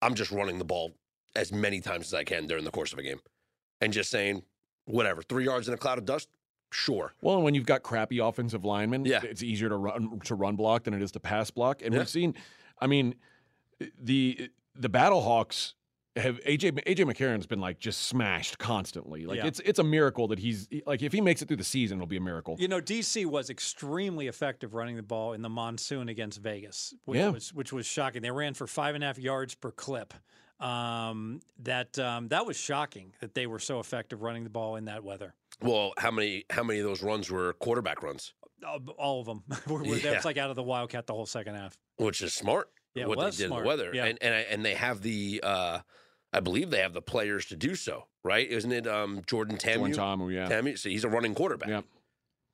[0.00, 0.92] I'm just running the ball
[1.34, 3.20] as many times as I can during the course of a game,
[3.80, 4.42] and just saying
[4.84, 6.28] whatever three yards in a cloud of dust.
[6.72, 7.12] Sure.
[7.20, 9.20] Well, and when you've got crappy offensive linemen, Yeah.
[9.22, 11.82] it's easier to run to run block than it is to pass block.
[11.82, 12.00] And Yeah.
[12.00, 12.34] we've seen,
[12.80, 13.14] I mean,
[14.00, 15.74] the the Battlehawks
[16.16, 19.24] have AJ AJ McCarron's been like just smashed constantly.
[19.24, 19.46] Like Yeah.
[19.46, 22.06] it's it's a miracle that he's like if he makes it through the season, it'll
[22.06, 22.56] be a miracle.
[22.58, 27.18] You know, DC was extremely effective running the ball in the monsoon against Vegas, which
[27.18, 27.30] Yeah.
[27.30, 28.20] was which was shocking.
[28.22, 30.12] They ran for five and a half yards per clip.
[30.60, 34.84] Um, that um, that was shocking that they were so effective running the ball in
[34.84, 35.34] that weather.
[35.60, 38.34] Well, how many how many of those runs were quarterback runs?
[38.66, 39.42] All, all of them.
[39.66, 40.14] were, were, That Yeah.
[40.16, 41.76] was like out of the Wildcat the whole second half.
[41.96, 42.68] Which is smart.
[42.94, 43.60] Yeah, what they did smart.
[43.60, 44.04] in the weather, Yeah.
[44.06, 45.40] and and I- and they have the.
[45.42, 45.80] uh
[46.34, 48.48] I believe they have the players to do so, right?
[48.48, 49.80] Isn't it um, Jordan Tamu?
[49.82, 50.48] One time, yeah.
[50.48, 51.68] Tamu, so he's a running quarterback.
[51.68, 51.84] Yep.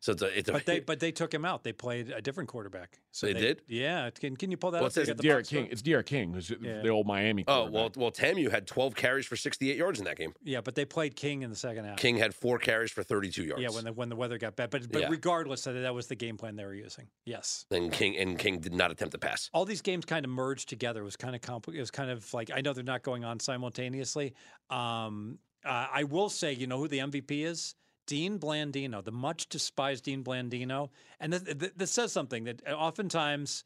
[0.01, 0.53] So it's a it's a.
[0.53, 1.65] But they but they took him out.
[1.65, 3.01] They played a different quarterback.
[3.11, 3.63] So They did?
[3.67, 4.11] Yeah.
[4.11, 4.91] Can can you pull that Well, up?
[4.93, 5.65] it says You got D'Eriq King.
[5.65, 5.73] score?
[5.73, 6.83] It's D'Eriq King, who's Yeah.
[6.83, 7.45] the old Miami.
[7.49, 7.97] oh well, quarterback.
[7.97, 10.35] well Tamu had 12 carries for 68 yards in that game.
[10.45, 11.97] Yeah, but they played King in the second half.
[11.99, 13.61] King had four carries for 32 yards.
[13.63, 14.71] Yeah, when the when the weather got bad.
[14.71, 15.09] But but Yeah.
[15.11, 17.09] regardless, that that was the game plan they were using.
[17.25, 17.67] Yes.
[17.73, 19.51] and King and King did not attempt to pass.
[19.53, 21.01] all these games kind of merged together.
[21.01, 21.79] It was kind of complicated.
[21.81, 24.35] It was kind of like I know they're not going on simultaneously.
[24.71, 27.75] Um, uh, I will say, you know who the MVP is?
[28.09, 30.89] Dean Blandino, the much despised Dean Blandino,
[31.21, 33.65] and th- th- this says something that uh, oftentimes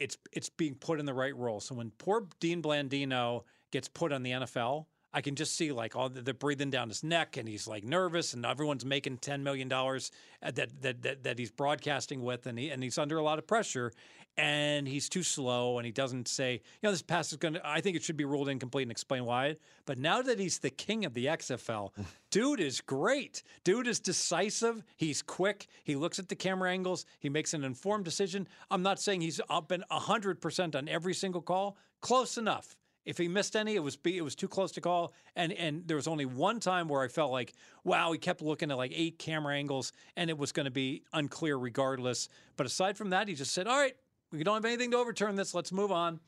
[0.00, 1.60] it's it's being put in the right role.
[1.60, 5.94] So when poor Dean Blandino gets put on the NFL, I can just see like
[5.94, 9.44] all the, the breathing down his neck, and he's like nervous, and everyone's making ten
[9.44, 13.22] million dollars that, that that that he's broadcasting with, and he and he's under a
[13.22, 13.92] lot of pressure,
[14.36, 17.66] and he's too slow, and he doesn't say, you know, this pass is going to.
[17.66, 19.56] I think it should be ruled incomplete and explain why.
[19.86, 21.90] But now that he's the king of the XFL,
[22.30, 23.42] dude is great.
[23.62, 24.82] Dude is decisive.
[24.96, 25.68] He's quick.
[25.84, 27.06] He looks at the camera angles.
[27.20, 28.48] He makes an informed decision.
[28.70, 31.76] I'm not saying he's up and hundred percent on every single call.
[32.00, 32.76] Close enough.
[33.04, 35.12] If he missed any, it was it was too close to call.
[35.36, 37.52] And and there was only one time where I felt like,
[37.84, 41.02] wow, he kept looking at like eight camera angles, and it was going to be
[41.12, 42.28] unclear regardless.
[42.56, 43.94] But aside from that, he just said, "All right,
[44.34, 45.54] we don't have anything to overturn this.
[45.54, 46.20] Let's move on."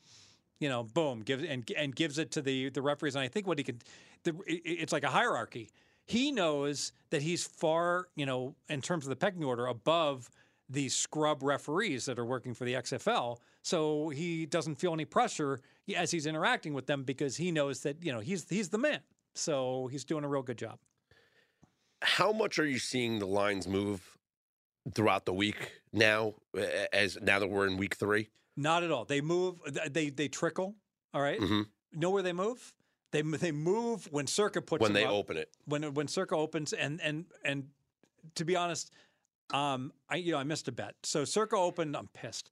[0.59, 3.15] You know, boom, gives and and gives it to the the referees.
[3.15, 3.79] And I think what he can,
[4.23, 5.69] the, it's like a hierarchy.
[6.05, 10.29] He knows that he's far, you know, in terms of the pecking order, above
[10.69, 13.37] these scrub referees that are working for the XFL.
[13.61, 15.59] So he doesn't feel any pressure
[15.95, 18.99] as he's interacting with them because he knows that you know he's he's the man.
[19.35, 20.79] So he's doing a real good job.
[22.01, 24.16] How much are you seeing the lines move
[24.93, 26.35] throughout the week now?
[26.93, 29.05] As now that we're in week three, not at all.
[29.05, 29.59] They move.
[29.89, 30.75] They they trickle.
[31.13, 31.39] All right?
[31.39, 31.61] mm-hmm.
[31.93, 32.73] Know where they move?
[33.11, 35.49] They they move when Circa puts when they up, open it.
[35.65, 37.67] when when Circa opens and and and
[38.35, 38.91] to be honest,
[39.53, 40.95] um, I you know I missed a bet.
[41.03, 41.95] So Circa opened.
[41.95, 42.51] I'm pissed.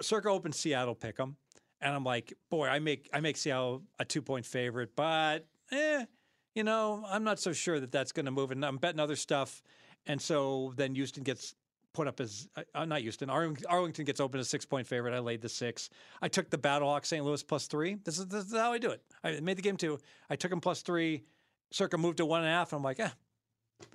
[0.00, 1.36] Circa opened Seattle pick 'em,
[1.80, 6.04] and I'm like, boy, I make I make Seattle a two point favorite, but eh,
[6.54, 8.50] you know, I'm not so sure that that's going to move.
[8.50, 9.62] And I'm betting other stuff,
[10.06, 11.54] and so then Houston gets
[11.92, 13.30] put up as uh, not Houston.
[13.30, 15.14] Arlington, gets open as six point favorite.
[15.14, 15.90] I laid the six.
[16.22, 17.24] I took the Battlehawk St.
[17.24, 17.96] Louis plus three.
[18.04, 19.02] This is, this is how I do it.
[19.22, 19.98] I made the game two.
[20.28, 21.24] I took them plus three.
[21.72, 22.72] Circa moved to one and a half.
[22.72, 23.10] And I'm like, eh.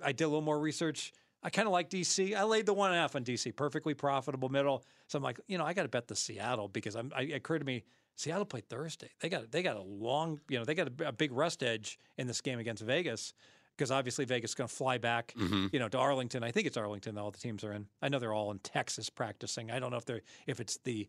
[0.02, 1.12] I did a little more research.
[1.42, 2.34] I kind of like DC.
[2.34, 4.84] I laid the one and a half on DC, perfectly profitable middle.
[5.06, 7.12] So I'm like, you know, I got to bet the Seattle because I'm.
[7.14, 7.84] I, it occurred to me,
[8.16, 9.10] Seattle played Thursday.
[9.20, 11.98] They got they got a long, you know, they got a, a big rest edge
[12.16, 13.34] in this game against Vegas
[13.76, 15.72] because obviously Vegas is going to fly back, Mhm.
[15.72, 16.42] you know, to Arlington.
[16.42, 17.86] I think it's Arlington that all the teams are in.
[18.02, 19.70] I know they're all in Texas practicing.
[19.70, 21.08] I don't know if they're if it's the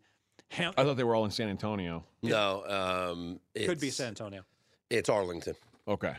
[0.52, 2.06] Ham- I thought they were all in San Antonio.
[2.22, 2.64] No,
[3.12, 4.44] um, could be San Antonio.
[4.90, 5.56] It's Arlington,
[5.88, 6.16] Okay.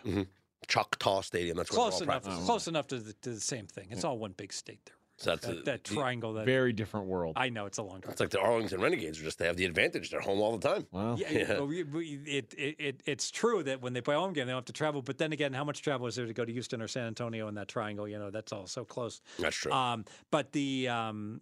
[0.66, 1.56] Choctaw Stadium.
[1.56, 2.22] That's where Close they're all enough.
[2.24, 2.44] practicing.
[2.46, 3.88] Close enough to the, to the same thing.
[3.90, 4.94] It's all one big state there.
[5.18, 6.33] So that's That, a- that the- triangle.
[6.35, 7.35] That Very different world.
[7.37, 8.00] I know it's a long.
[8.00, 8.12] Time.
[8.12, 10.11] It's like the Arlington Renegades are just they have the advantage.
[10.11, 10.87] They're home all the time.
[10.92, 11.52] Well, Yeah, Yeah.
[11.54, 14.52] well, we, we, it, it, it, it's true that when they play home game, they
[14.52, 15.02] don't have to travel.
[15.02, 17.48] But then again, how much travel is there to go to Houston or San Antonio
[17.48, 18.07] in that triangle?
[18.07, 19.20] You know, that's all so close.
[19.40, 19.72] That's true.
[19.72, 21.40] Um, but the um,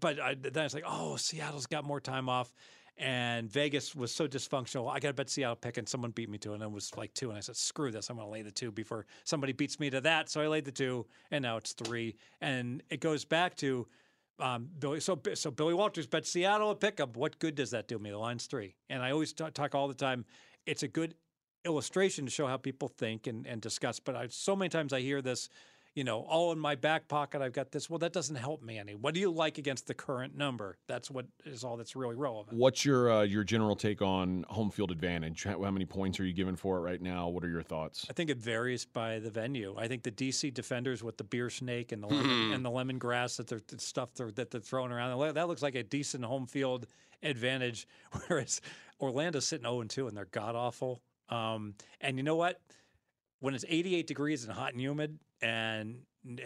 [0.00, 2.50] but I, then it's like, oh, Seattle's got more time off,
[2.98, 4.90] and Vegas was so dysfunctional.
[4.90, 6.90] I got to bet Seattle pick, and someone beat me to it, and it was
[6.96, 9.52] like two, and I said, screw this, I'm going to lay the two before somebody
[9.52, 10.28] beats me to that.
[10.28, 13.86] So I laid the two, and now it's three, and it goes back to.
[14.40, 17.16] Um, Billy, so so Billy Walters bet Seattle a pickup.
[17.16, 18.10] What good does that do me?
[18.10, 20.24] The line's three, and I always talk, talk all the time.
[20.66, 21.14] It's a good
[21.64, 24.00] illustration to show how people think and, and discuss.
[24.00, 25.48] But I, so many times I hear this,
[25.94, 27.90] you know, all in my back pocket, I've got this.
[27.90, 28.94] Well, that doesn't help me any.
[28.94, 30.78] What do you like against the current number?
[30.88, 32.56] That's what is all that's really relevant.
[32.56, 35.44] what's your uh, your general take on home field advantage?
[35.44, 37.28] How, how many points are you giving for it right now?
[37.28, 38.06] What are your thoughts?
[38.08, 39.74] I think it varies by the venue.
[39.78, 43.36] I think the DC defenders with the beer snake and the lemon, and the lemongrass
[43.36, 46.46] that they're the stuff they're, that they're throwing around that looks like a decent home
[46.46, 46.86] field
[47.22, 47.86] advantage.
[48.26, 48.60] Whereas
[49.00, 51.02] Orlando's sitting 0 and 2 and they're god awful.
[51.28, 52.60] Um, and you know what?
[53.40, 55.96] When it's 88 degrees and hot and humid, and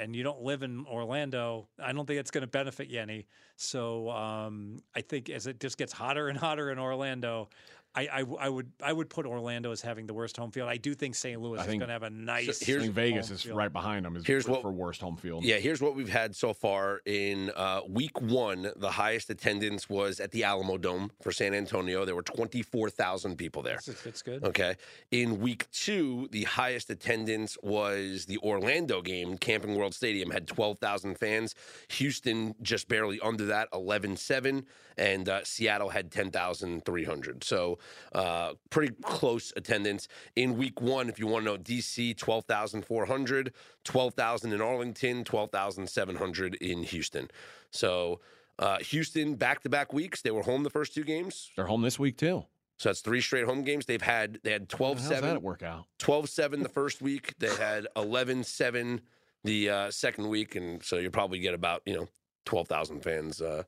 [0.01, 3.27] and you don't live in Orlando, I don't think it's going to benefit you any.
[3.57, 7.51] So um, I think as it just gets hotter and hotter in Orlando,
[7.97, 10.69] I, I, I would I would put Orlando as having the worst home field.
[10.69, 11.41] I do think St.
[11.41, 12.63] Louis I is going to have a nice.
[12.63, 13.57] I here's- think Vegas home is field.
[13.57, 14.17] right behind them.
[14.17, 15.45] Is Here's what- for worst home field.
[15.45, 18.71] Yeah, here's what we've had so far in uh, week one.
[18.77, 22.05] The highest attendance was at the Alamodome for San Antonio.
[22.05, 23.81] There were 24,000 people there.
[23.87, 24.45] That's, that's good.
[24.45, 24.75] Okay.
[25.11, 29.39] In week two, the highest attendance was the Orlando game.
[29.39, 31.55] Camping World Stadium had 12,000 fans.
[31.89, 34.67] Houston just barely under that, 11,700.
[34.99, 37.45] And uh, Seattle had 10,300.
[37.45, 37.79] So
[38.13, 40.09] uh, pretty close attendance.
[40.35, 43.53] In week one, if you want to know, DC, 12,400,
[43.85, 47.29] 12,000 in Arlington, 12,700 in Houston.
[47.71, 48.21] So
[48.59, 51.51] uh, Houston, back to back weeks, they were home the first two games.
[51.57, 52.45] They're home this week too.
[52.79, 53.87] So that's three straight home games.
[53.87, 55.87] They've had they had 12 How's that 7 work out?
[55.99, 57.35] 12 7 the first week.
[57.39, 59.01] They had 11 7
[59.45, 60.57] the uh, second week.
[60.57, 62.09] And so you'll probably get about, you know,
[62.45, 63.63] 12,000 fans uh,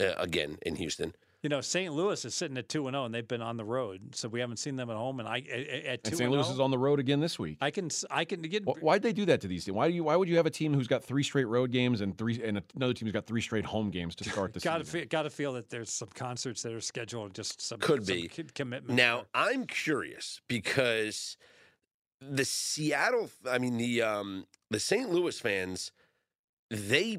[0.00, 1.14] uh, again in Houston.
[1.46, 1.94] You know, St.
[1.94, 4.40] Louis is sitting at two and zero, and they've been on the road, so we
[4.40, 5.20] haven't seen them at home.
[5.20, 6.28] And I at- at two And St.
[6.32, 7.58] Louis oh, is on the road again this week.
[7.60, 9.76] I can I can get Why'd they do that to these teams?
[9.76, 10.02] Why do you?
[10.02, 12.60] Why would you have a team who's got three straight road games and three and
[12.74, 14.64] another team who's got three straight home games to start this?
[14.64, 15.00] got to season?
[15.02, 18.16] feel, got to feel that there's some concerts that are scheduled, just some Could some
[18.16, 18.26] be.
[18.26, 18.96] ki- commitment.
[18.96, 19.44] Now, there.
[19.44, 21.36] I'm curious because
[22.20, 25.10] the Seattle, I mean, the um, the St.
[25.10, 25.92] Louis fans,
[26.72, 27.18] they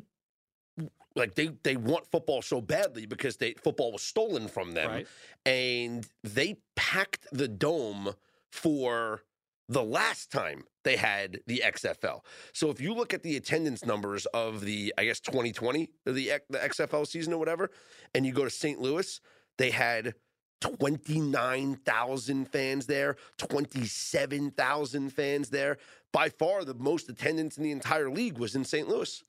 [1.18, 4.90] like they they want football so badly because they football was stolen from them.
[4.90, 5.08] right?
[5.46, 8.14] and they packed the dome
[8.52, 9.24] for
[9.70, 12.22] the last time they had the XFL.
[12.54, 16.12] So if you look at the attendance numbers of the, I guess 2020, the
[16.50, 17.70] the XFL season or whatever,
[18.16, 18.80] and you go to St.
[18.80, 19.20] Louis,
[19.58, 20.14] they had
[20.62, 25.78] 29,000 fans there, 27,000 fans there.
[26.12, 28.88] By far, the most attendance in the entire league was in St.
[28.88, 29.24] Louis.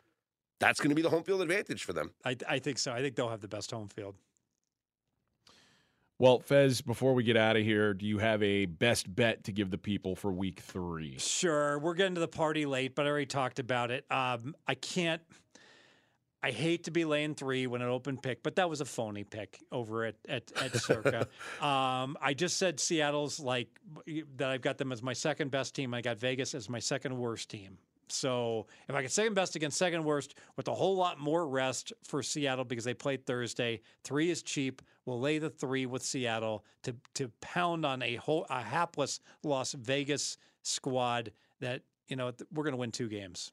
[0.61, 2.13] That's going to be the home field advantage for them.
[2.25, 2.93] I, I think so.
[2.93, 4.17] I think they'll have the best home field.
[6.21, 9.53] Well, Fez, before we get out of here, do you have a best bet to
[9.53, 11.17] give the people for week three?
[11.19, 11.79] Sure.
[11.79, 14.05] We're getting to the party late, but I already talked about it.
[14.11, 15.23] Um, I can't.
[16.43, 19.25] I hate to be laying three when an open pick, but that was a phony
[19.25, 21.29] pick over at at, at Circa.
[21.61, 23.69] um, I just said Seattle's like
[24.37, 24.51] that.
[24.51, 25.95] I've got them as my second best team.
[25.95, 27.79] I got Vegas as my second worst team.
[28.13, 31.93] So if I could second best against second worst with a whole lot more rest
[32.03, 34.83] for Seattle because they played Thursday, three is cheap.
[35.05, 39.73] We'll lay the three with Seattle to to pound on a whole a hapless Las
[39.73, 43.53] Vegas squad that you know we're going to win two games.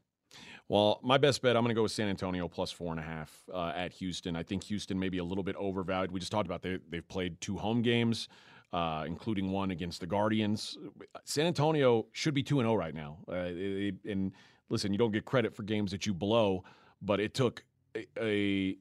[0.68, 3.04] Well, my best bet, I'm going to go with San Antonio plus four and a
[3.04, 4.36] half uh, at Houston.
[4.36, 6.12] I think Houston may be a little bit overvalued.
[6.12, 8.28] We just talked about they, they've played two home games,
[8.76, 10.78] uh, including one against the Guardians.
[11.24, 13.18] San Antonio should be 2 0 right now.
[13.28, 14.34] Uh, it, and
[14.68, 16.64] listen, you don't get credit for games that you blow,
[17.02, 17.64] but it took
[17.96, 18.78] a, a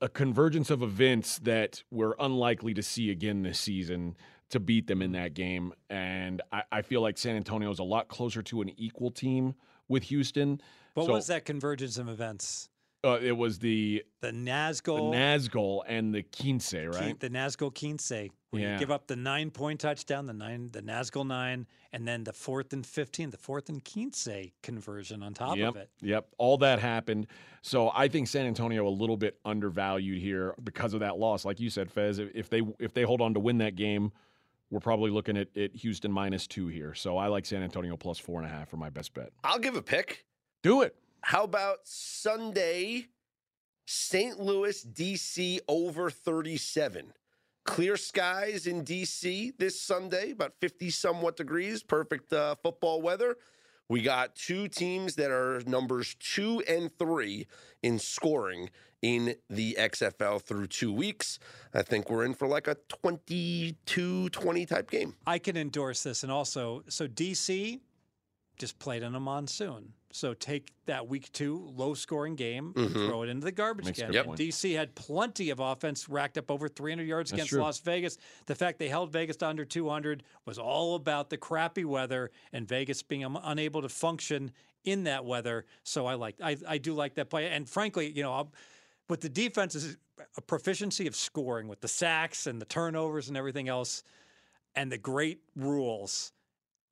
[0.00, 4.16] a convergence of events that we're unlikely to see again this season
[4.48, 5.74] to beat them in that game.
[5.90, 9.54] And I, I feel like San Antonio is a lot closer to an equal team
[9.88, 10.62] with Houston.
[10.94, 12.70] What So- was that convergence of events?
[13.04, 17.20] Uh, it was the, The the Nazgul, Nazgul and the Quince, right?
[17.20, 18.10] the Nazgul Quince,
[18.56, 18.72] where Yeah.
[18.74, 22.32] you give up the nine point touchdown, the nine, the Nazgul nine, and then the
[22.32, 24.28] fourth and fifteen, the fourth and Quince
[24.62, 25.90] conversion on top yep, of it.
[26.02, 26.28] Yep.
[26.38, 27.26] All that happened.
[27.62, 31.44] So I think San Antonio a little bit undervalued here because of that loss.
[31.44, 34.12] Like you said, Fez, if if they if they hold on to win that game,
[34.70, 36.94] we're probably looking at, at Houston minus two here.
[36.94, 39.30] So I like San Antonio plus four and a half for my best bet.
[39.44, 40.24] I'll give a pick.
[40.62, 40.96] Do it.
[41.22, 43.06] How about Sunday,
[43.86, 44.38] St.
[44.40, 47.12] Louis, DC over 37?
[47.66, 53.36] Clear skies in DC this Sunday, about 50 somewhat degrees, perfect uh, football weather.
[53.88, 57.46] We got two teams that are numbers two and three
[57.82, 58.70] in scoring
[59.02, 61.38] in the XFL through two weeks.
[61.74, 65.14] I think we're in for like a 22 20 type game.
[65.26, 67.80] I can endorse this, and also, so DC
[68.56, 69.92] just played in a monsoon.
[70.12, 73.06] So take that week two low scoring game, and Mhm.
[73.06, 74.10] throw it into the garbage Makes can.
[74.12, 74.38] good And point.
[74.38, 77.60] DC had plenty of offense, racked up over 300 yards That's against true.
[77.60, 78.16] Las Vegas.
[78.46, 82.66] The fact they held Vegas to under 200 was all about the crappy weather and
[82.66, 84.52] Vegas being un- unable to function
[84.84, 85.66] in that weather.
[85.82, 87.48] So I like, I, I do like that play.
[87.50, 88.52] And frankly, you know, I'll,
[89.10, 89.98] with the defense's
[90.38, 94.02] a proficiency of scoring with the sacks and the turnovers and everything else,
[94.74, 96.32] and the great rules,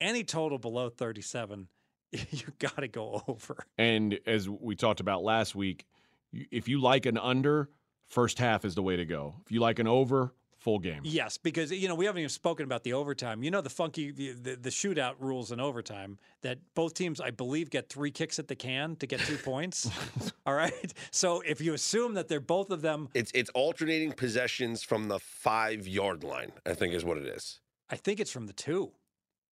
[0.05, 1.68] any total below 37,
[2.12, 3.64] you got to go over.
[3.78, 5.86] And as we talked about last week,
[6.32, 7.70] if you like an under,
[8.07, 9.36] first half is the way to go.
[9.44, 10.34] If you like an over,
[10.64, 11.00] full game.
[11.05, 13.42] Yes, because you know we haven't even spoken about the overtime.
[13.42, 17.30] You know the funky the, the, the shootout rules in overtime that both teams, I
[17.30, 19.90] believe, get three kicks at the can to get two points.
[20.46, 24.82] All right, so if you assume that they're both of them, It's it's alternating possessions
[24.82, 27.61] from the five yard line, I think is what it is.
[27.90, 28.92] I think it's from the two.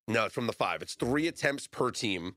[0.09, 0.83] No, it's from the five.
[0.83, 2.35] It's three attempts per team,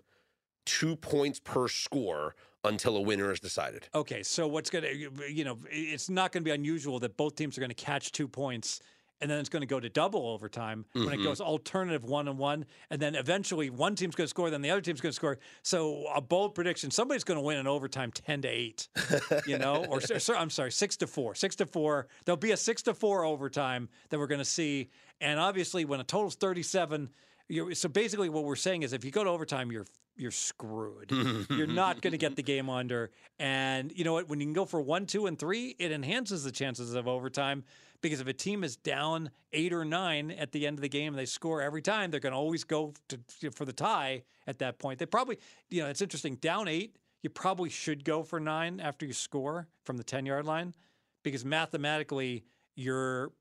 [0.65, 3.87] two points per score until a winner is decided.
[3.93, 7.35] Okay, so what's going to, you know, it's not going to be unusual that both
[7.35, 8.79] teams are going to catch two points
[9.21, 11.23] and then it's going to go to double overtime when it Mhm.
[11.23, 12.65] goes alternative one and one.
[12.89, 15.39] And then eventually one team's going to score, then the other team's going to score.
[15.63, 18.89] So a bold prediction somebody's going to win in overtime 10 to 8,
[19.47, 21.33] you know, or, or I'm sorry, 6 to 4.
[21.33, 22.07] 6 to 4.
[22.25, 24.89] There'll be a 6 to 4 overtime that we're going to see.
[25.21, 27.09] And obviously, when a total's 37,
[27.47, 29.85] you're, so basically what we're saying is if you go to overtime, you're
[30.17, 31.11] you're screwed.
[31.49, 33.11] you're not going to get the game under.
[33.37, 34.29] And you know what?
[34.29, 37.65] When you can go for one, two, and three, it enhances the chances of overtime
[38.01, 41.13] because if a team is down eight or nine at the end of the game
[41.13, 44.59] and they score every time, they're going to always go to, for the tie at
[44.59, 44.99] that point.
[44.99, 45.37] They probably,
[45.69, 46.35] you know, it's interesting.
[46.35, 50.45] Down eight, you probably should go for nine after you score from the 10 yard
[50.45, 50.73] line
[51.23, 53.31] because mathematically, you're,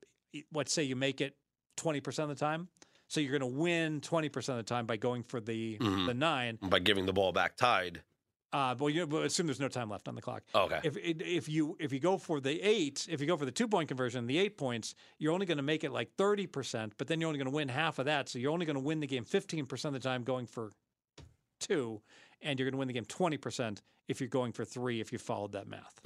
[0.53, 1.35] let's say you make it
[1.77, 2.67] 20% of the time.
[3.07, 6.07] So you're going to win 20% of the time by going for the, Mhm.
[6.07, 6.57] the nine.
[6.61, 8.01] By giving the ball back tied.
[8.53, 10.41] Uh, well, you but assume there's no time left on the clock.
[10.55, 10.79] Okay.
[10.83, 13.67] If if you if you go for the eight, if you go for the two
[13.67, 17.07] point conversion, the eight points, you're only going to make it like thirty percent, but
[17.07, 18.29] then you're only going to win half of that.
[18.29, 20.71] So you're only going to win the game fifteen percent of the time going for
[21.59, 22.01] two,
[22.41, 25.01] and you're going to win the game twenty percent if you're going for three.
[25.01, 25.99] If you followed that math,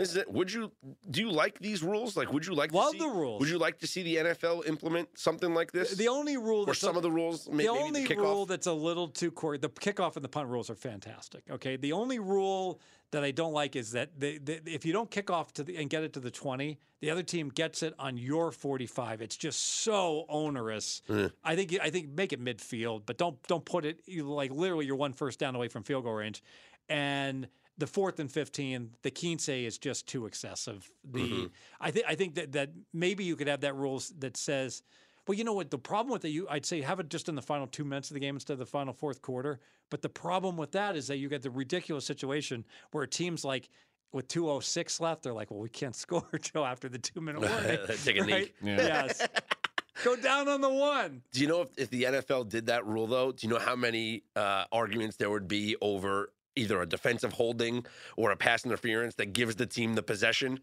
[0.00, 0.32] This is it.
[0.32, 0.72] Would you
[1.10, 2.16] do you like these rules?
[2.16, 3.40] Like, would you like Love to see, the rules.
[3.40, 5.92] Would you like to see the NFL implement something like this?
[5.92, 8.72] The only rule or some of the rules, may, the only the rule that's a
[8.72, 12.80] little too core the kickoff and the punt rules are fantastic okay the only rule
[13.10, 15.76] that i don't like is that the, the, if you don't kick off to the,
[15.76, 19.36] and get it to the 20 the other team gets it on your 45 it's
[19.36, 21.02] just so onerous
[21.44, 24.96] i think i think make it midfield but don't don't put it like literally you're
[24.96, 26.42] one first down away from field goal range
[26.88, 27.48] and
[27.80, 31.50] the fourth and 15 the Quince is just too excessive the
[31.80, 34.82] i think i think that that maybe you could have that rule that says
[35.26, 35.70] well, you know what?
[35.70, 38.10] The problem with it, you I'd say have it just in the final two minutes
[38.10, 39.60] of the game instead of the final fourth quarter.
[39.88, 43.68] But the problem with that is that you get the ridiculous situation where teams like
[44.12, 47.78] with 206 left, they're like, well, we can't score Joe after the two minute warning.
[48.02, 48.52] Take a knee.
[48.62, 48.76] Yeah.
[48.76, 49.28] Yes.
[50.02, 51.22] Go down on the one.
[51.32, 53.32] Do you know if, if the NFL did that rule though?
[53.32, 57.84] Do you know how many uh, arguments there would be over either a defensive holding
[58.16, 60.60] or a pass interference that gives the team the possession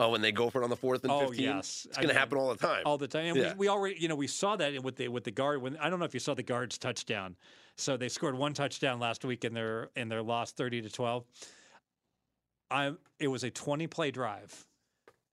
[0.00, 1.46] uh, when they go for it on the fourth and Oh, fifteen?
[1.46, 1.86] yes.
[1.88, 2.82] it's going to happen all the time.
[2.84, 3.26] all the time.
[3.26, 3.52] And Yeah.
[3.54, 5.60] we, we already, you know, we saw that with the with the guard.
[5.62, 7.36] When I don't know if you saw the guards touchdown.
[7.76, 11.24] So they scored one touchdown last week in their in their loss, thirty to twelve.
[12.70, 14.66] I it was a twenty play drive.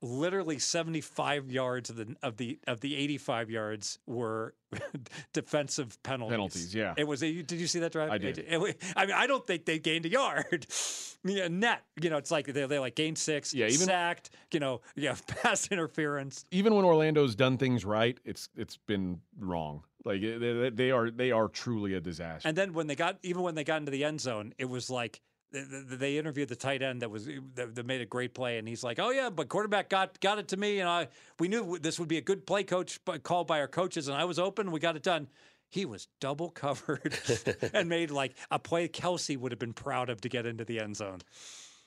[0.05, 4.53] Literally seventy five yards of the of the of the eighty five yards were
[5.33, 6.31] defensive penalties.
[6.31, 6.93] Penalties, yeah.
[6.95, 7.23] It was.
[7.23, 8.11] A, did you see that drive?
[8.11, 8.37] I did.
[8.37, 10.67] It- it- I mean, I don't think they gained a yard.
[11.23, 11.81] yeah, net.
[11.99, 13.51] You know, it's like they they like gained six.
[13.51, 14.29] Yeah, even- sacked.
[14.51, 16.45] You know, yeah, pass interference.
[16.51, 19.83] Even when Orlando's done things right, it's it's been wrong.
[20.03, 22.47] Like they, they- are they are truly a disaster.
[22.47, 24.91] And then when they got, even when they got into the end zone, it was
[24.91, 25.19] like
[25.51, 28.99] they interviewed the tight end that was that, made a great play, and he's like,
[28.99, 31.07] "Oh yeah, but quarterback got got it to me, and I
[31.39, 34.25] we knew this would be a good play coach called by our coaches, and I
[34.25, 35.27] was open, we got it done."
[35.69, 37.17] He was double covered
[37.73, 40.79] and made like a play Kelsey would have been proud of to get into the
[40.79, 41.19] end zone.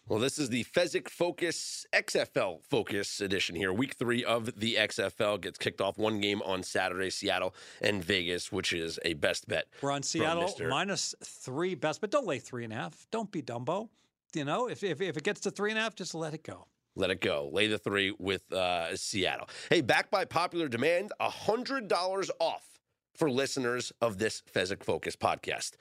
[0.09, 3.74] Well, this is the Fezzik Focus XFL Focus edition here.
[3.74, 8.50] Week three of the XFL gets kicked off one game on Saturday, Seattle and Vegas,
[8.50, 9.66] which is a best bet.
[9.82, 13.06] We're on Seattle minus three best, but don't lay three and a half.
[13.11, 13.90] Don't be Dumbo.
[14.32, 16.42] You know, if, if if it gets to three and a half, just let it
[16.42, 16.68] go.
[16.96, 17.50] Let it go.
[17.52, 19.50] Lay the three with uh, Seattle.
[19.68, 22.80] Hey, back by popular demand, $100 off
[23.14, 25.72] for listeners of this Fezzik Focus podcast.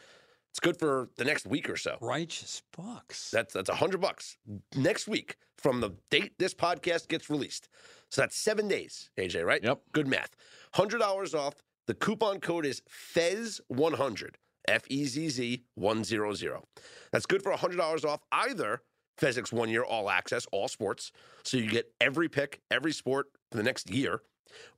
[0.57, 1.99] It's good for the next week or so.
[2.01, 3.29] Righteous bucks.
[3.29, 4.37] That's that's a hundred bucks
[4.75, 7.69] next week from the date this podcast gets released.
[8.09, 9.45] So that's seven days, AJ.
[9.45, 9.63] Right?
[9.63, 9.81] Yep.
[9.91, 10.35] Good math.
[10.73, 11.61] Hundred dollars off.
[11.85, 14.39] The coupon code is Fez one hundred.
[14.67, 16.63] F E Z Z one zero zero.
[17.11, 18.81] That's good for hundred dollars off either
[19.21, 21.11] Fezzik's one year all access, all sports.
[21.43, 24.23] So you get every pick, every sport for the next year,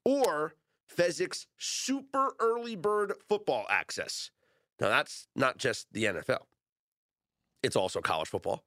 [0.03, 0.55] or
[0.93, 4.30] Fezzik's super early bird football access.
[4.80, 6.43] Now that's not just the NFL.
[7.61, 8.63] It's also college football,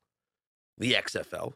[0.79, 1.55] the XFL,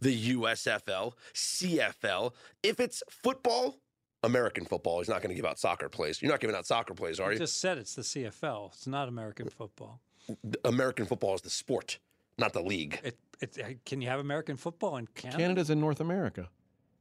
[0.00, 2.32] the USFL, CFL.
[2.62, 3.80] If it's football,
[4.22, 6.20] American football is not going to give out soccer plays.
[6.22, 7.30] You're not giving out soccer plays, are you?
[7.30, 7.38] I you?
[7.38, 8.72] just said it's the CFL.
[8.72, 10.00] It's not American football.
[10.64, 11.98] American football is the sport,
[12.38, 13.00] not the league.
[13.02, 15.38] It, it, can you have American football in Canada?
[15.38, 16.48] Canada's in North America.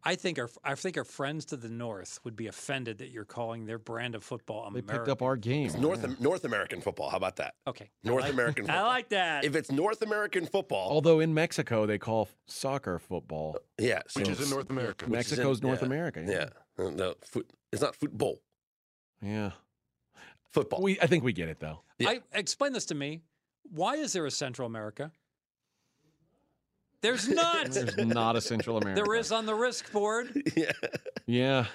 [0.04, 3.26] I think our I think our friends to the north would be offended that you're
[3.26, 4.97] calling their brand of football They American.
[4.97, 5.72] picked up our game.
[5.80, 6.16] North Yeah.
[6.20, 7.10] North American football.
[7.10, 7.56] How about that?
[7.68, 8.86] Okay, North like, American football.
[8.86, 9.43] I like that.
[9.43, 13.58] If it's North American football, Although in Mexico they call soccer football.
[13.78, 15.06] yeah, so which is in North America.
[15.06, 16.24] which is in- Mexico's North yeah, America.
[16.26, 17.52] Yeah, Uh, the foot.
[17.74, 18.39] It's not football.
[19.22, 19.52] Yeah.
[20.52, 20.82] Football.
[20.82, 21.82] We I think we get it though.
[21.97, 22.10] Yeah.
[22.10, 23.22] I explain this to me.
[23.64, 25.12] Why is there a Central America?
[27.02, 27.72] There's not.
[27.72, 29.04] There's not a Central America.
[29.04, 30.30] there is on the risk board.
[30.56, 30.72] yeah.
[31.26, 31.66] Yeah.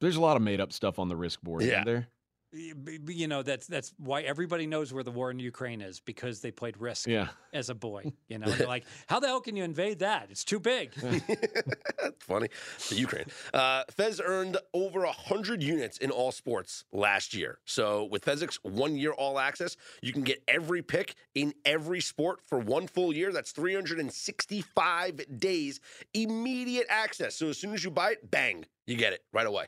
[0.00, 1.68] There's a lot of made up stuff on the risk board, Yeah.
[1.82, 2.08] isn't there?
[2.54, 5.80] Y- b- b- You know that's that's why everybody knows where the war in Ukraine
[5.80, 7.28] is because they played Risk Yeah.
[7.52, 8.12] as a boy.
[8.28, 10.28] You know, they're like, how the hell can you invade that?
[10.30, 10.94] It's too big.
[12.20, 12.48] Funny.
[12.88, 13.26] The Ukraine.
[13.52, 17.58] Uh, Fez earned over 100 units in all sports last year.
[17.64, 22.40] So with Fezzik's one year all access, you can get every pick in every sport
[22.46, 23.32] for one full year.
[23.32, 25.80] That's 365 days,
[26.14, 27.34] immediate access.
[27.34, 29.66] So as soon as you buy it, bang, you get it right away.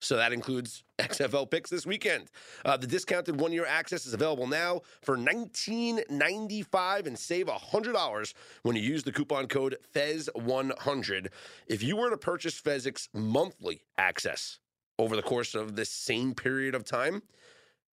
[0.00, 2.30] So that includes XFL picks this weekend.
[2.64, 8.76] Uh, the discounted one year access is available now for $19.95 and save $100 when
[8.76, 11.28] you use the coupon code FEZ100.
[11.66, 14.58] If you were to purchase Fezzik's monthly access
[14.98, 17.22] over the course of this same period of time,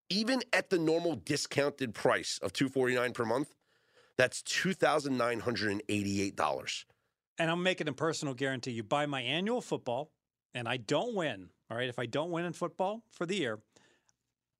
[0.08, 3.54] even at the normal discounted price of 249 per month,
[4.16, 6.84] that's $2,988.
[7.38, 8.72] and I'm making a personal guarantee.
[8.72, 10.10] You buy my annual football,
[10.54, 11.48] and I don't win.
[11.70, 13.60] All right, if I don't win in football for the year,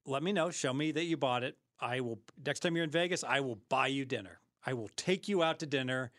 [0.07, 0.51] let me know.
[0.51, 1.57] Show me that you bought it.
[1.81, 2.21] I will.
[2.45, 4.41] Next time you're in Vegas, I will buy you dinner.
[4.65, 6.13] I will take you out to dinner.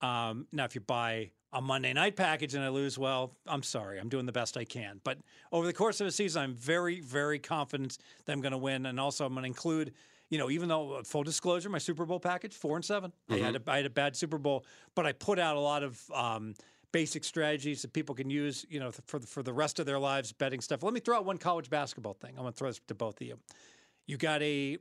[0.00, 3.98] Um, now, if you buy a Monday night package and I lose, well, I'm sorry.
[3.98, 5.00] I'm doing the best I can.
[5.02, 5.18] But
[5.50, 8.86] over the course of the season, I'm very, very confident that I'm going to win.
[8.86, 9.92] And also, I'm going to include,
[10.28, 13.36] you know, even though uh, full disclosure, my Super Bowl package, four and 7 I
[13.36, 14.64] had a, I had a bad Super Bowl,
[14.94, 16.54] but I put out a lot of um,
[16.92, 19.98] basic strategies that people can use, you know, for the, for the rest of their
[19.98, 20.82] lives, betting stuff.
[20.82, 22.32] Let me throw out one college basketball thing.
[22.36, 23.38] I'm going to throw this to both of you.
[24.06, 24.78] You got a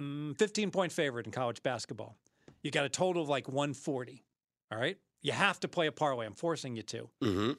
[0.00, 2.16] mm, 15 point favorite in college basketball.
[2.62, 4.24] You got a total of like 140.
[4.72, 4.96] All right.
[5.22, 6.26] You have to play a parlay.
[6.26, 7.08] I'm forcing you to.
[7.22, 7.52] Mm-hmm.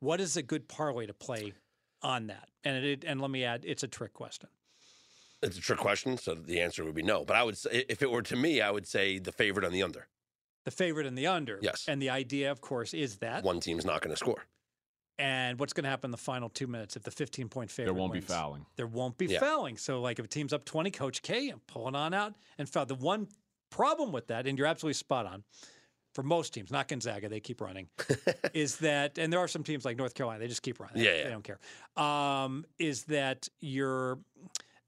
[0.00, 1.52] What is a good parlay to play
[2.02, 2.48] on that?
[2.64, 4.48] And it, and let me add, it's a trick question.
[5.42, 7.24] It's a trick question, so the answer would be no.
[7.24, 9.72] But I would say, if it were to me, I would say the favorite on
[9.72, 10.06] the under.
[10.64, 11.58] The favorite and the under.
[11.62, 11.86] Yes.
[11.88, 13.42] And the idea, of course, is that.
[13.42, 14.44] One team's not going to score.
[15.18, 17.92] And what's going to happen in the final two minutes if the 15 point favorite
[17.92, 18.24] There won't wins?
[18.24, 18.66] be fouling.
[18.76, 19.40] There won't be Yeah.
[19.40, 19.76] fouling.
[19.76, 22.86] So, like, if a team's up 20, Coach K, I'm pulling on out and foul.
[22.86, 23.28] The one
[23.70, 25.44] problem with that, and you're absolutely spot on,
[26.14, 27.88] for most teams, not Gonzaga, they keep running,
[28.54, 31.02] is that, and there are some teams like North Carolina, they just keep running.
[31.02, 31.28] Yeah, They yeah.
[31.30, 31.58] don't care.
[32.04, 34.18] Um, is that you're,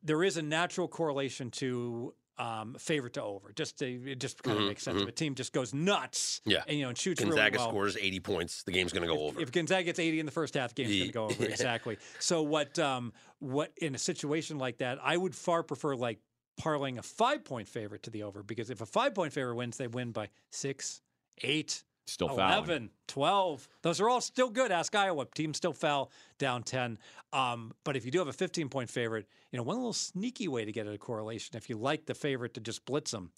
[0.03, 3.53] there is a natural correlation to um, favorite to over.
[3.55, 5.01] Just to, it just kind of Mhm, makes sense.
[5.03, 6.63] If a team just goes nuts, Yeah.
[6.67, 8.63] and you know, and shoots Gonzaga really well, scores 80 points.
[8.65, 9.41] The game's going to go over.
[9.41, 11.45] if Gonzaga gets 80 in the first half, the game's going to go over.
[11.51, 11.99] Exactly.
[12.19, 16.19] So what um what in a situation like that, I would far prefer like
[16.61, 19.77] parlaying a five point favorite to the over because if a five point favorite wins,
[19.77, 21.03] they win by six,
[21.43, 22.53] eight, Still fouling.
[22.69, 23.69] 11, 12.
[23.83, 24.71] Those are all still good.
[24.71, 25.27] Ask Iowa.
[25.35, 26.99] Team still foul down 10.
[27.33, 30.49] Um, but if you do have a 15 point favorite, you know, one little sneaky
[30.49, 33.31] way to get at a correlation, if you like the favorite to just blitz them,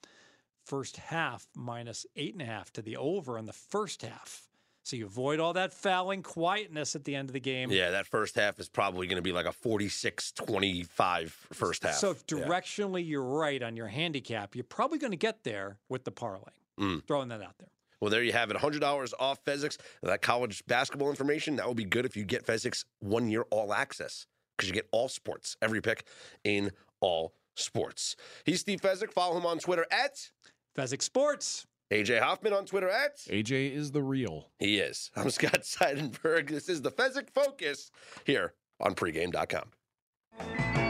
[0.65, 4.43] first half minus eight and a half to the over in the first half.
[4.83, 7.71] So you avoid all that fouling quietness at the end of the game.
[7.73, 11.95] Yeah, that first half is probably going to be like a 46 25 first half.
[11.95, 12.39] So if Yeah.
[12.39, 16.53] directionally you're right on your handicap, you're probably going to get there with the parlay.
[16.79, 17.05] Mm.
[17.07, 17.71] Throwing that out there.
[18.01, 18.57] Well, there you have it.
[18.57, 19.79] $100 off Fezzik's.
[20.03, 23.73] That college basketball information, that would be good if you get Fezzik's one year all
[23.73, 24.27] access
[24.57, 26.05] because you get all sports, every pick
[26.45, 28.17] in all sports.
[28.45, 29.13] He's Steve Fezzik.
[29.13, 30.31] Follow him on Twitter at
[30.77, 31.67] Fezzik Sports.
[31.93, 34.51] AJ Hoffman on Twitter at AJ is the real.
[34.59, 35.11] he is.
[35.17, 36.49] I'm Scott Seidenberg.
[36.49, 37.91] This is the Fezzik Focus
[38.25, 40.86] here on pregame.com.